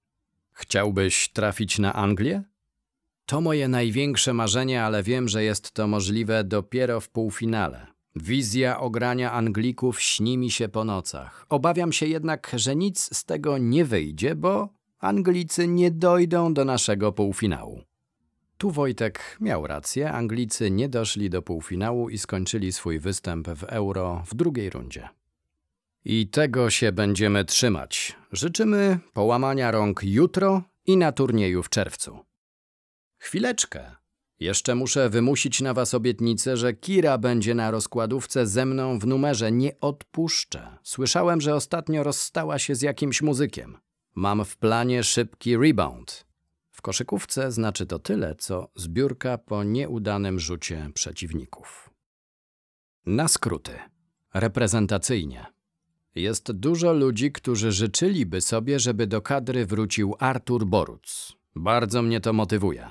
Chciałbyś 0.53 1.29
trafić 1.29 1.79
na 1.79 1.93
Anglię? 1.93 2.43
To 3.25 3.41
moje 3.41 3.67
największe 3.67 4.33
marzenie, 4.33 4.83
ale 4.83 5.03
wiem, 5.03 5.27
że 5.27 5.43
jest 5.43 5.71
to 5.71 5.87
możliwe 5.87 6.43
dopiero 6.43 6.99
w 7.01 7.09
półfinale. 7.09 7.87
Wizja 8.15 8.79
ogrania 8.79 9.31
Anglików 9.31 10.01
śni 10.01 10.37
mi 10.37 10.51
się 10.51 10.69
po 10.69 10.83
nocach. 10.83 11.45
Obawiam 11.49 11.91
się 11.91 12.05
jednak, 12.05 12.51
że 12.55 12.75
nic 12.75 13.17
z 13.17 13.25
tego 13.25 13.57
nie 13.57 13.85
wyjdzie, 13.85 14.35
bo 14.35 14.69
Anglicy 14.99 15.67
nie 15.67 15.91
dojdą 15.91 16.53
do 16.53 16.65
naszego 16.65 17.11
półfinału. 17.11 17.81
Tu 18.57 18.71
Wojtek 18.71 19.37
miał 19.41 19.67
rację, 19.67 20.11
Anglicy 20.11 20.71
nie 20.71 20.89
doszli 20.89 21.29
do 21.29 21.41
półfinału 21.41 22.09
i 22.09 22.17
skończyli 22.17 22.71
swój 22.71 22.99
występ 22.99 23.47
w 23.47 23.63
Euro 23.63 24.23
w 24.25 24.35
drugiej 24.35 24.69
rundzie. 24.69 25.09
I 26.05 26.27
tego 26.27 26.69
się 26.69 26.91
będziemy 26.91 27.45
trzymać. 27.45 28.15
Życzymy 28.31 28.99
połamania 29.13 29.71
rąk 29.71 30.03
jutro 30.03 30.61
i 30.85 30.97
na 30.97 31.11
turnieju 31.11 31.63
w 31.63 31.69
czerwcu. 31.69 32.19
Chwileczkę. 33.17 33.95
Jeszcze 34.39 34.75
muszę 34.75 35.09
wymusić 35.09 35.61
na 35.61 35.73
was 35.73 35.93
obietnicę, 35.93 36.57
że 36.57 36.73
Kira 36.73 37.17
będzie 37.17 37.55
na 37.55 37.71
rozkładówce 37.71 38.47
ze 38.47 38.65
mną 38.65 38.99
w 38.99 39.07
numerze. 39.07 39.51
Nie 39.51 39.79
odpuszczę. 39.79 40.77
Słyszałem, 40.83 41.41
że 41.41 41.55
ostatnio 41.55 42.03
rozstała 42.03 42.59
się 42.59 42.75
z 42.75 42.81
jakimś 42.81 43.21
muzykiem. 43.21 43.77
Mam 44.15 44.45
w 44.45 44.57
planie 44.57 45.03
szybki 45.03 45.57
rebound. 45.57 46.25
W 46.71 46.81
koszykówce 46.81 47.51
znaczy 47.51 47.85
to 47.85 47.99
tyle, 47.99 48.35
co 48.35 48.71
zbiórka 48.75 49.37
po 49.37 49.63
nieudanym 49.63 50.39
rzucie 50.39 50.89
przeciwników. 50.93 51.89
Na 53.05 53.27
skróty. 53.27 53.71
Reprezentacyjnie. 54.33 55.45
Jest 56.15 56.51
dużo 56.51 56.93
ludzi, 56.93 57.31
którzy 57.31 57.71
życzyliby 57.71 58.41
sobie, 58.41 58.79
żeby 58.79 59.07
do 59.07 59.21
kadry 59.21 59.65
wrócił 59.65 60.15
Artur 60.19 60.65
Boruc. 60.65 61.33
Bardzo 61.55 62.01
mnie 62.01 62.21
to 62.21 62.33
motywuje. 62.33 62.89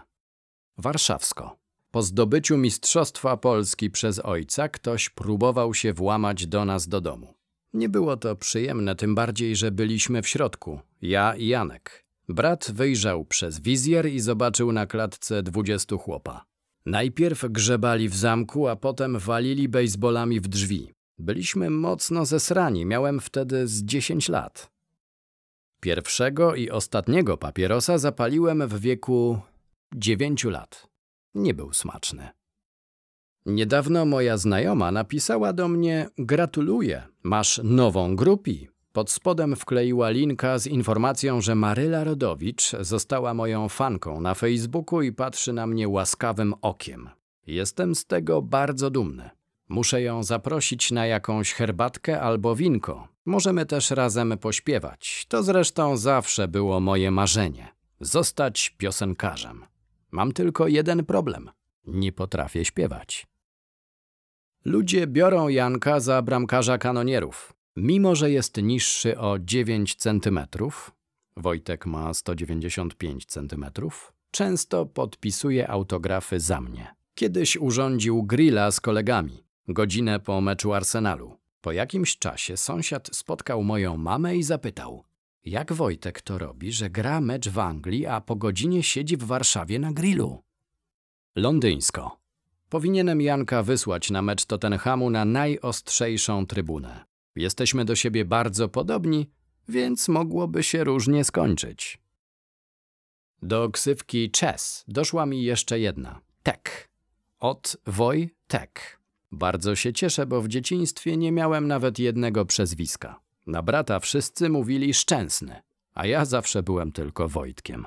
Warszawsko. 0.79 1.57
Po 1.91 2.03
zdobyciu 2.03 2.57
Mistrzostwa 2.57 3.37
Polski 3.37 3.91
przez 3.91 4.19
ojca 4.19 4.69
ktoś 4.69 5.09
próbował 5.09 5.75
się 5.75 5.93
włamać 5.93 6.47
do 6.47 6.65
nas 6.65 6.89
do 6.89 7.01
domu. 7.01 7.35
Nie 7.73 7.89
było 7.89 8.17
to 8.17 8.37
przyjemne, 8.37 8.95
tym 8.95 9.15
bardziej, 9.15 9.57
że 9.57 9.71
byliśmy 9.71 10.23
w 10.23 10.29
środku, 10.29 10.81
ja 11.03 11.37
i 11.37 11.47
Janek. 11.47 12.05
Brat 12.29 12.71
wyjrzał 12.71 13.25
przez 13.25 13.61
wizjer 13.61 14.07
i 14.07 14.21
zobaczył 14.21 14.73
na 14.73 14.87
klatce 14.87 15.43
dwudziestu 15.43 15.99
chłopa. 15.99 16.45
Najpierw 16.87 17.45
grzebali 17.51 18.09
w 18.09 18.17
zamku, 18.17 18.69
a 18.69 18.77
potem 18.77 19.19
walili 19.19 19.69
bejsbolami 19.69 20.41
w 20.41 20.49
drzwi. 20.49 20.93
Byliśmy 21.19 21.71
mocno 21.71 22.27
zesrani, 22.27 22.87
miałem 22.87 23.21
wtedy 23.21 23.69
z 23.69 23.85
dziesięć 23.85 24.29
lat. 24.29 24.71
Pierwszego 25.81 26.55
i 26.55 26.71
ostatniego 26.71 27.37
papierosa 27.37 27.99
zapaliłem 27.99 28.69
w 28.69 28.81
wieku 28.81 29.41
dziewięciu 29.95 30.51
lat. 30.51 30.89
Nie 31.35 31.55
był 31.55 31.73
smaczny. 31.73 32.29
Niedawno 33.47 34.05
moja 34.05 34.37
znajoma 34.37 34.93
napisała 34.93 35.53
do 35.53 35.69
mnie: 35.69 36.09
Gratuluję, 36.19 37.03
masz 37.23 37.61
nową 37.65 38.17
grupi. 38.17 38.69
Pod 38.93 39.11
spodem 39.11 39.57
wkleiła 39.57 40.11
linka 40.11 40.59
z 40.59 40.67
informacją, 40.67 41.41
że 41.41 41.55
Maryla 41.55 42.05
Rodowicz 42.05 42.73
została 42.81 43.35
moją 43.35 43.69
fanką 43.69 44.21
na 44.21 44.35
Facebooku 44.35 45.03
i 45.03 45.13
patrzy 45.13 45.53
na 45.53 45.67
mnie 45.67 45.89
łaskawym 45.89 46.55
okiem. 46.63 47.09
Jestem 47.47 47.95
z 47.95 48.05
tego 48.05 48.43
bardzo 48.43 48.91
dumny. 48.91 49.31
Muszę 49.69 50.03
ją 50.03 50.23
zaprosić 50.23 50.91
na 50.91 51.07
jakąś 51.07 51.53
herbatkę 51.53 52.21
albo 52.21 52.57
winko. 52.57 53.09
Możemy 53.25 53.67
też 53.67 53.91
razem 53.91 54.39
pośpiewać. 54.39 55.27
To 55.29 55.43
zresztą 55.43 55.97
zawsze 55.97 56.49
było 56.49 56.81
moje 56.81 57.11
marzenie 57.11 57.75
zostać 58.01 58.75
piosenkarzem. 58.79 59.65
Mam 60.15 60.33
tylko 60.33 60.69
jeden 60.69 61.05
problem 61.05 61.51
nie 61.87 62.13
potrafię 62.13 62.65
śpiewać. 62.65 63.27
Ludzie 64.65 65.07
biorą 65.07 65.49
Janka 65.49 66.01
za 66.01 66.23
bramkarza 66.23 66.79
kanonierów. 66.79 67.53
Mimo, 67.77 68.15
że 68.15 68.31
jest 68.31 68.63
niższy 68.63 69.19
o 69.19 69.39
9 69.39 69.95
cm, 69.95 70.41
Wojtek 71.37 71.87
ma 71.87 72.15
195 72.15 73.27
cm, 73.27 73.67
często 74.31 74.87
podpisuje 74.87 75.71
autografy 75.71 76.41
za 76.41 76.61
mnie. 76.61 76.95
Kiedyś 77.15 77.57
urządził 77.57 78.23
grilla 78.23 78.71
z 78.71 78.81
kolegami, 78.81 79.45
godzinę 79.69 80.21
po 80.21 80.41
meczu 80.41 80.75
Arsenalu. 80.75 81.37
Po 81.61 81.73
jakimś 81.73 82.19
czasie 82.19 82.57
sąsiad 82.57 83.11
spotkał 83.13 83.63
moją 83.63 83.97
mamę 83.97 84.37
i 84.37 84.43
zapytał: 84.43 85.05
Jak 85.45 85.73
Wojtek 85.73 86.23
to 86.23 86.39
robi, 86.39 86.73
że 86.73 86.91
gra 86.91 87.21
mecz 87.21 87.49
w 87.49 87.59
Anglii, 87.59 88.07
a 88.07 88.21
po 88.21 88.37
godzinie 88.37 88.83
siedzi 88.83 89.17
w 89.17 89.25
Warszawie 89.25 89.79
na 89.79 89.93
grillu? 89.93 90.43
Londyńsko. 91.37 92.19
Powinienem 92.69 93.21
Janka 93.21 93.63
wysłać 93.63 94.11
na 94.11 94.23
mecz 94.23 94.45
Tottenhamu 94.45 95.11
na 95.11 95.25
najostrzejszą 95.25 96.47
trybunę. 96.47 97.05
Jesteśmy 97.37 97.85
do 97.85 97.97
siebie 97.97 98.25
bardzo 98.25 98.69
podobni, 98.69 99.31
więc 99.69 100.09
mogłoby 100.09 100.63
się 100.63 100.85
różnie 100.85 101.25
skończyć. 101.25 101.99
Do 103.43 103.71
ksywki 103.71 104.31
Chess 104.41 104.85
doszła 104.89 105.27
mi 105.27 105.43
jeszcze 105.43 105.81
jedna. 105.81 106.21
Tek. 106.43 106.89
Od 107.41 107.77
Woj 107.87 108.35
Tek. 108.47 109.01
Bardzo 109.33 109.77
się 109.77 109.93
cieszę, 109.93 110.27
bo 110.27 110.43
w 110.43 110.49
dzieciństwie 110.49 111.17
nie 111.17 111.33
miałem 111.33 111.69
nawet 111.69 111.99
jednego 111.99 112.45
przezwiska. 112.45 113.24
Na 113.47 113.63
brata 113.63 114.01
wszyscy 114.01 114.49
mówili 114.49 114.95
Szczęsny, 114.95 115.63
a 115.95 116.07
ja 116.07 116.25
zawsze 116.25 116.63
byłem 116.63 116.93
tylko 116.93 117.29
Wojtkiem. 117.29 117.87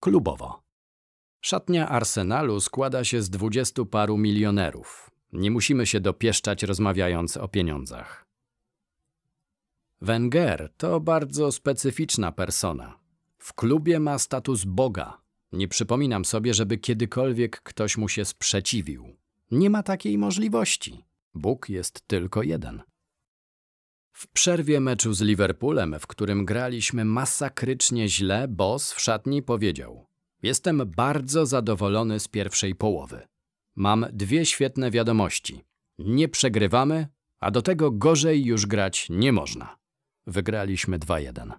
Klubowo. 0.00 0.62
Szatnia 1.40 1.88
Arsenalu 1.88 2.60
składa 2.60 3.04
się 3.04 3.22
z 3.22 3.30
dwudziestu 3.30 3.86
paru 3.86 4.18
milionerów. 4.18 5.10
Nie 5.32 5.50
musimy 5.50 5.86
się 5.86 6.00
dopieszczać 6.00 6.62
rozmawiając 6.62 7.36
o 7.36 7.48
pieniądzach. 7.48 8.26
Wenger 10.00 10.72
to 10.76 11.00
bardzo 11.00 11.52
specyficzna 11.52 12.32
persona. 12.32 12.98
W 13.38 13.54
klubie 13.54 14.00
ma 14.00 14.18
status 14.18 14.64
Boga. 14.64 15.20
Nie 15.52 15.68
przypominam 15.68 16.24
sobie, 16.24 16.54
żeby 16.54 16.78
kiedykolwiek 16.78 17.60
ktoś 17.62 17.96
mu 17.96 18.08
się 18.08 18.24
sprzeciwił. 18.24 19.16
Nie 19.50 19.70
ma 19.70 19.82
takiej 19.82 20.18
możliwości. 20.18 21.04
Bóg 21.34 21.68
jest 21.68 22.08
tylko 22.08 22.42
jeden. 22.42 22.82
W 24.18 24.26
przerwie 24.26 24.80
meczu 24.80 25.12
z 25.12 25.20
Liverpoolem, 25.20 25.96
w 26.00 26.06
którym 26.06 26.44
graliśmy 26.44 27.04
masakrycznie 27.04 28.08
źle, 28.08 28.48
boss 28.48 28.92
w 28.92 29.00
szatni 29.00 29.42
powiedział: 29.42 30.06
Jestem 30.42 30.82
bardzo 30.96 31.46
zadowolony 31.46 32.20
z 32.20 32.28
pierwszej 32.28 32.74
połowy. 32.74 33.28
Mam 33.76 34.06
dwie 34.12 34.46
świetne 34.46 34.90
wiadomości. 34.90 35.64
Nie 35.98 36.28
przegrywamy, 36.28 37.06
a 37.40 37.50
do 37.50 37.62
tego 37.62 37.90
gorzej 37.90 38.44
już 38.44 38.66
grać 38.66 39.06
nie 39.10 39.32
można. 39.32 39.76
Wygraliśmy 40.26 40.98
2-1. 40.98 41.52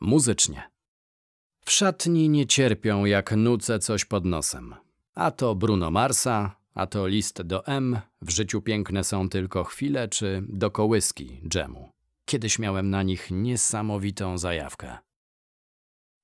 Muzycznie. 0.00 0.70
W 1.64 1.70
szatni 1.70 2.28
nie 2.28 2.46
cierpią, 2.46 3.04
jak 3.04 3.32
nucę 3.36 3.78
coś 3.78 4.04
pod 4.04 4.24
nosem. 4.24 4.74
A 5.14 5.30
to 5.30 5.54
Bruno 5.54 5.90
Marsa, 5.90 6.56
a 6.74 6.86
to 6.86 7.06
list 7.06 7.42
do 7.42 7.66
M, 7.66 8.00
w 8.22 8.30
życiu 8.30 8.62
piękne 8.62 9.04
są 9.04 9.28
tylko 9.28 9.64
chwile, 9.64 10.08
czy 10.08 10.42
do 10.48 10.70
kołyski 10.70 11.40
dżemu. 11.48 11.90
Kiedyś 12.24 12.58
miałem 12.58 12.90
na 12.90 13.02
nich 13.02 13.30
niesamowitą 13.30 14.38
zajawkę. 14.38 14.98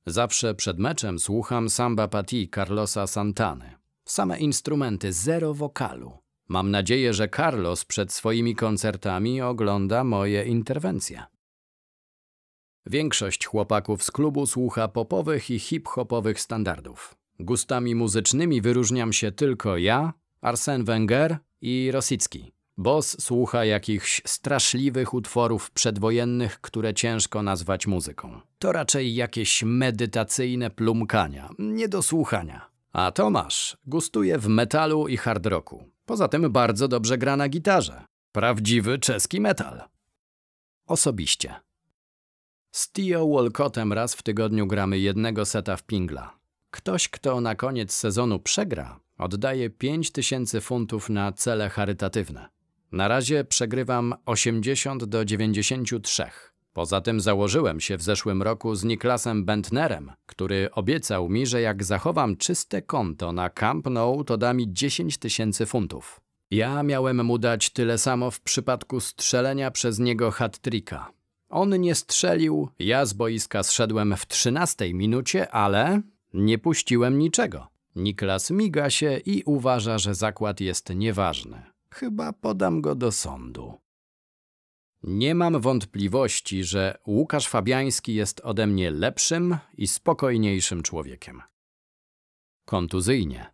Zawsze 0.06 0.54
przed 0.54 0.78
meczem 0.78 1.18
słucham 1.18 1.70
Samba 1.70 2.08
Pati 2.08 2.48
Carlosa 2.54 3.06
Santany. 3.06 3.74
Same 4.04 4.38
instrumenty, 4.38 5.12
zero 5.12 5.54
wokalu. 5.54 6.18
Mam 6.48 6.70
nadzieję, 6.70 7.14
że 7.14 7.28
Carlos 7.28 7.84
przed 7.84 8.12
swoimi 8.12 8.54
koncertami 8.54 9.42
ogląda 9.42 10.04
moje 10.04 10.44
interwencje. 10.44 11.24
Większość 12.86 13.46
chłopaków 13.46 14.02
z 14.02 14.10
klubu 14.10 14.46
słucha 14.46 14.88
popowych 14.88 15.50
i 15.50 15.58
hip-hopowych 15.58 16.40
standardów. 16.40 17.14
Gustami 17.38 17.94
muzycznymi 17.94 18.60
wyróżniam 18.60 19.12
się 19.12 19.32
tylko 19.32 19.76
ja, 19.76 20.12
Arsène 20.42 20.84
Wenger 20.84 21.38
i 21.60 21.90
Rosicki. 21.92 22.52
Boss 22.76 23.22
słucha 23.22 23.64
jakichś 23.64 24.22
straszliwych 24.26 25.14
utworów 25.14 25.70
przedwojennych, 25.70 26.60
które 26.60 26.94
ciężko 26.94 27.42
nazwać 27.42 27.86
muzyką. 27.86 28.40
To 28.58 28.72
raczej 28.72 29.14
jakieś 29.14 29.62
medytacyjne 29.62 30.70
plumkania, 30.70 31.50
nie 31.58 31.88
do 31.88 32.02
słuchania. 32.02 32.70
A 32.92 33.10
Tomasz 33.10 33.76
gustuje 33.86 34.38
w 34.38 34.48
metalu 34.48 35.08
i 35.08 35.16
hard 35.16 35.46
rocku. 35.46 35.84
Poza 36.06 36.28
tym 36.28 36.52
bardzo 36.52 36.88
dobrze 36.88 37.18
gra 37.18 37.36
na 37.36 37.48
gitarze. 37.48 38.04
Prawdziwy 38.32 38.98
czeski 38.98 39.40
metal. 39.40 39.82
Osobiście. 40.86 41.54
Z 42.72 42.92
Tio 42.92 43.28
Walcottem 43.28 43.92
raz 43.92 44.14
w 44.14 44.22
tygodniu 44.22 44.66
gramy 44.66 44.98
jednego 44.98 45.44
seta 45.44 45.76
w 45.76 45.82
pingla. 45.82 46.34
Ktoś, 46.70 47.08
kto 47.08 47.40
na 47.40 47.54
koniec 47.54 47.92
sezonu 47.92 48.38
przegra, 48.38 49.00
oddaje 49.20 49.70
5000 49.70 50.60
funtów 50.60 51.10
na 51.10 51.32
cele 51.32 51.68
charytatywne. 51.68 52.48
Na 52.92 53.08
razie 53.08 53.44
przegrywam 53.44 54.14
80 54.26 55.04
do 55.04 55.24
93. 55.24 56.24
Poza 56.72 57.00
tym 57.00 57.20
założyłem 57.20 57.80
się 57.80 57.96
w 57.96 58.02
zeszłym 58.02 58.42
roku 58.42 58.74
z 58.74 58.84
Niklasem 58.84 59.44
Bentnerem, 59.44 60.12
który 60.26 60.68
obiecał 60.72 61.28
mi, 61.28 61.46
że 61.46 61.60
jak 61.60 61.84
zachowam 61.84 62.36
czyste 62.36 62.82
konto 62.82 63.32
na 63.32 63.50
Camp 63.50 63.86
Nou, 63.86 64.24
to 64.24 64.36
da 64.36 64.52
mi 64.52 64.72
10 64.72 65.18
tysięcy 65.18 65.66
funtów. 65.66 66.20
Ja 66.50 66.82
miałem 66.82 67.24
mu 67.24 67.38
dać 67.38 67.70
tyle 67.70 67.98
samo 67.98 68.30
w 68.30 68.40
przypadku 68.40 69.00
strzelenia 69.00 69.70
przez 69.70 69.98
niego 69.98 70.30
hat-tricka. 70.30 71.06
On 71.48 71.80
nie 71.80 71.94
strzelił, 71.94 72.68
ja 72.78 73.06
z 73.06 73.12
boiska 73.12 73.62
zszedłem 73.62 74.16
w 74.16 74.26
13 74.26 74.94
minucie, 74.94 75.50
ale 75.50 76.02
nie 76.34 76.58
puściłem 76.58 77.18
niczego. 77.18 77.69
Niklas 77.96 78.50
miga 78.50 78.90
się 78.90 79.18
i 79.26 79.42
uważa, 79.42 79.98
że 79.98 80.14
zakład 80.14 80.60
jest 80.60 80.90
nieważny. 80.94 81.62
Chyba 81.90 82.32
podam 82.32 82.80
go 82.80 82.94
do 82.94 83.12
sądu. 83.12 83.78
Nie 85.02 85.34
mam 85.34 85.60
wątpliwości, 85.60 86.64
że 86.64 86.98
Łukasz 87.06 87.48
Fabiański 87.48 88.14
jest 88.14 88.40
ode 88.40 88.66
mnie 88.66 88.90
lepszym 88.90 89.56
i 89.74 89.86
spokojniejszym 89.86 90.82
człowiekiem. 90.82 91.42
Kontuzyjnie. 92.64 93.46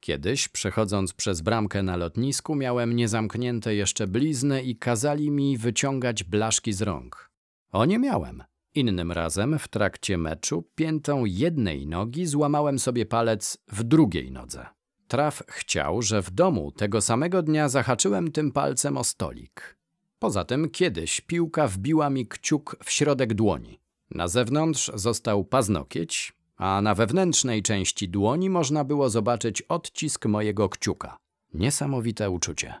Kiedyś, 0.00 0.48
przechodząc 0.48 1.12
przez 1.12 1.40
bramkę 1.40 1.82
na 1.82 1.96
lotnisku, 1.96 2.54
miałem 2.54 2.96
niezamknięte 2.96 3.74
jeszcze 3.74 4.06
blizny 4.06 4.62
i 4.62 4.76
kazali 4.76 5.30
mi 5.30 5.58
wyciągać 5.58 6.24
blaszki 6.24 6.72
z 6.72 6.82
rąk. 6.82 7.30
O 7.72 7.84
nie 7.84 7.98
miałem. 7.98 8.44
Innym 8.74 9.12
razem, 9.12 9.58
w 9.58 9.68
trakcie 9.68 10.18
meczu, 10.18 10.64
piętą 10.74 11.24
jednej 11.24 11.86
nogi 11.86 12.26
złamałem 12.26 12.78
sobie 12.78 13.06
palec 13.06 13.58
w 13.68 13.82
drugiej 13.82 14.30
nodze. 14.32 14.66
Traf 15.08 15.42
chciał, 15.48 16.02
że 16.02 16.22
w 16.22 16.30
domu 16.30 16.72
tego 16.72 17.00
samego 17.00 17.42
dnia 17.42 17.68
zahaczyłem 17.68 18.32
tym 18.32 18.52
palcem 18.52 18.96
o 18.96 19.04
stolik. 19.04 19.76
Poza 20.18 20.44
tym 20.44 20.70
kiedyś 20.70 21.20
piłka 21.20 21.68
wbiła 21.68 22.10
mi 22.10 22.26
kciuk 22.26 22.76
w 22.84 22.90
środek 22.90 23.34
dłoni. 23.34 23.80
Na 24.10 24.28
zewnątrz 24.28 24.90
został 24.94 25.44
paznokieć, 25.44 26.32
a 26.56 26.80
na 26.82 26.94
wewnętrznej 26.94 27.62
części 27.62 28.08
dłoni 28.08 28.50
można 28.50 28.84
było 28.84 29.10
zobaczyć 29.10 29.62
odcisk 29.62 30.26
mojego 30.26 30.68
kciuka. 30.68 31.18
Niesamowite 31.54 32.30
uczucie. 32.30 32.74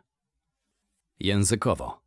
Językowo. 1.20 2.03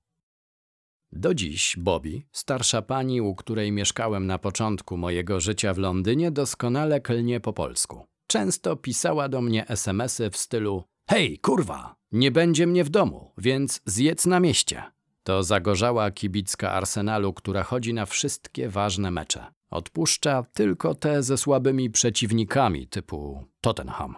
Do 1.17 1.33
dziś 1.33 1.75
Bobby, 1.77 2.21
starsza 2.31 2.81
pani, 2.81 3.21
u 3.21 3.35
której 3.35 3.71
mieszkałem 3.71 4.27
na 4.27 4.37
początku 4.37 4.97
mojego 4.97 5.39
życia 5.39 5.73
w 5.73 5.77
Londynie, 5.77 6.31
doskonale 6.31 7.01
klnie 7.01 7.39
po 7.39 7.53
polsku. 7.53 8.05
Często 8.27 8.75
pisała 8.75 9.29
do 9.29 9.41
mnie 9.41 9.67
SMSy 9.67 10.29
w 10.29 10.37
stylu 10.37 10.83
Hej, 11.09 11.39
kurwa, 11.39 11.95
nie 12.11 12.31
będzie 12.31 12.67
mnie 12.67 12.83
w 12.83 12.89
domu, 12.89 13.31
więc 13.37 13.81
zjedz 13.85 14.25
na 14.25 14.39
mieście. 14.39 14.83
To 15.23 15.43
zagorzała 15.43 16.11
kibicka 16.11 16.71
Arsenalu, 16.71 17.33
która 17.33 17.63
chodzi 17.63 17.93
na 17.93 18.05
wszystkie 18.05 18.69
ważne 18.69 19.11
mecze. 19.11 19.45
Odpuszcza 19.69 20.43
tylko 20.53 20.95
te 20.95 21.23
ze 21.23 21.37
słabymi 21.37 21.89
przeciwnikami 21.89 22.87
typu 22.87 23.45
Tottenham. 23.61 24.15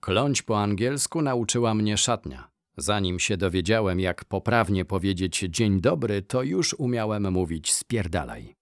Kląć 0.00 0.42
po 0.42 0.62
angielsku 0.62 1.22
nauczyła 1.22 1.74
mnie 1.74 1.96
szatnia. 1.96 2.53
Zanim 2.76 3.18
się 3.18 3.36
dowiedziałem, 3.36 4.00
jak 4.00 4.24
poprawnie 4.24 4.84
powiedzieć 4.84 5.44
dzień 5.48 5.80
dobry, 5.80 6.22
to 6.22 6.42
już 6.42 6.74
umiałem 6.74 7.32
mówić 7.32 7.72
spierdalaj. 7.72 8.54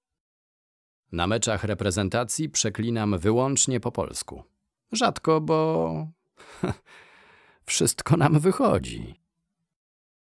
Na 1.12 1.26
meczach 1.26 1.64
reprezentacji 1.64 2.48
przeklinam 2.48 3.18
wyłącznie 3.18 3.80
po 3.80 3.92
polsku. 3.92 4.42
Rzadko, 4.92 5.40
bo 5.40 6.06
wszystko 7.66 8.16
nam 8.16 8.40
wychodzi. 8.40 9.14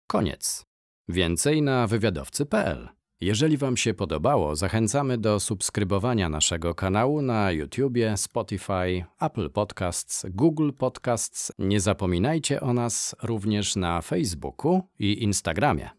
Koniec. 0.08 0.66
Więcej 1.10 1.62
na 1.62 1.88
wywiadowcy.pl. 1.88 2.90
Jeżeli 3.26 3.58
Wam 3.58 3.78
się 3.78 3.94
podobało, 3.94 4.56
zachęcamy 4.56 5.18
do 5.18 5.40
subskrybowania 5.40 6.30
naszego 6.30 6.76
kanału 6.76 7.22
na 7.22 7.52
YouTubie, 7.52 8.18
Spotify, 8.18 9.06
Apple 9.22 9.50
Podcasts, 9.50 10.26
Google 10.30 10.72
Podcasts. 10.78 11.52
Nie 11.60 11.80
zapominajcie 11.80 12.62
o 12.62 12.74
nas 12.74 13.16
również 13.24 13.76
na 13.76 14.02
Facebooku 14.02 14.82
i 15.00 15.24
Instagramie. 15.24 15.90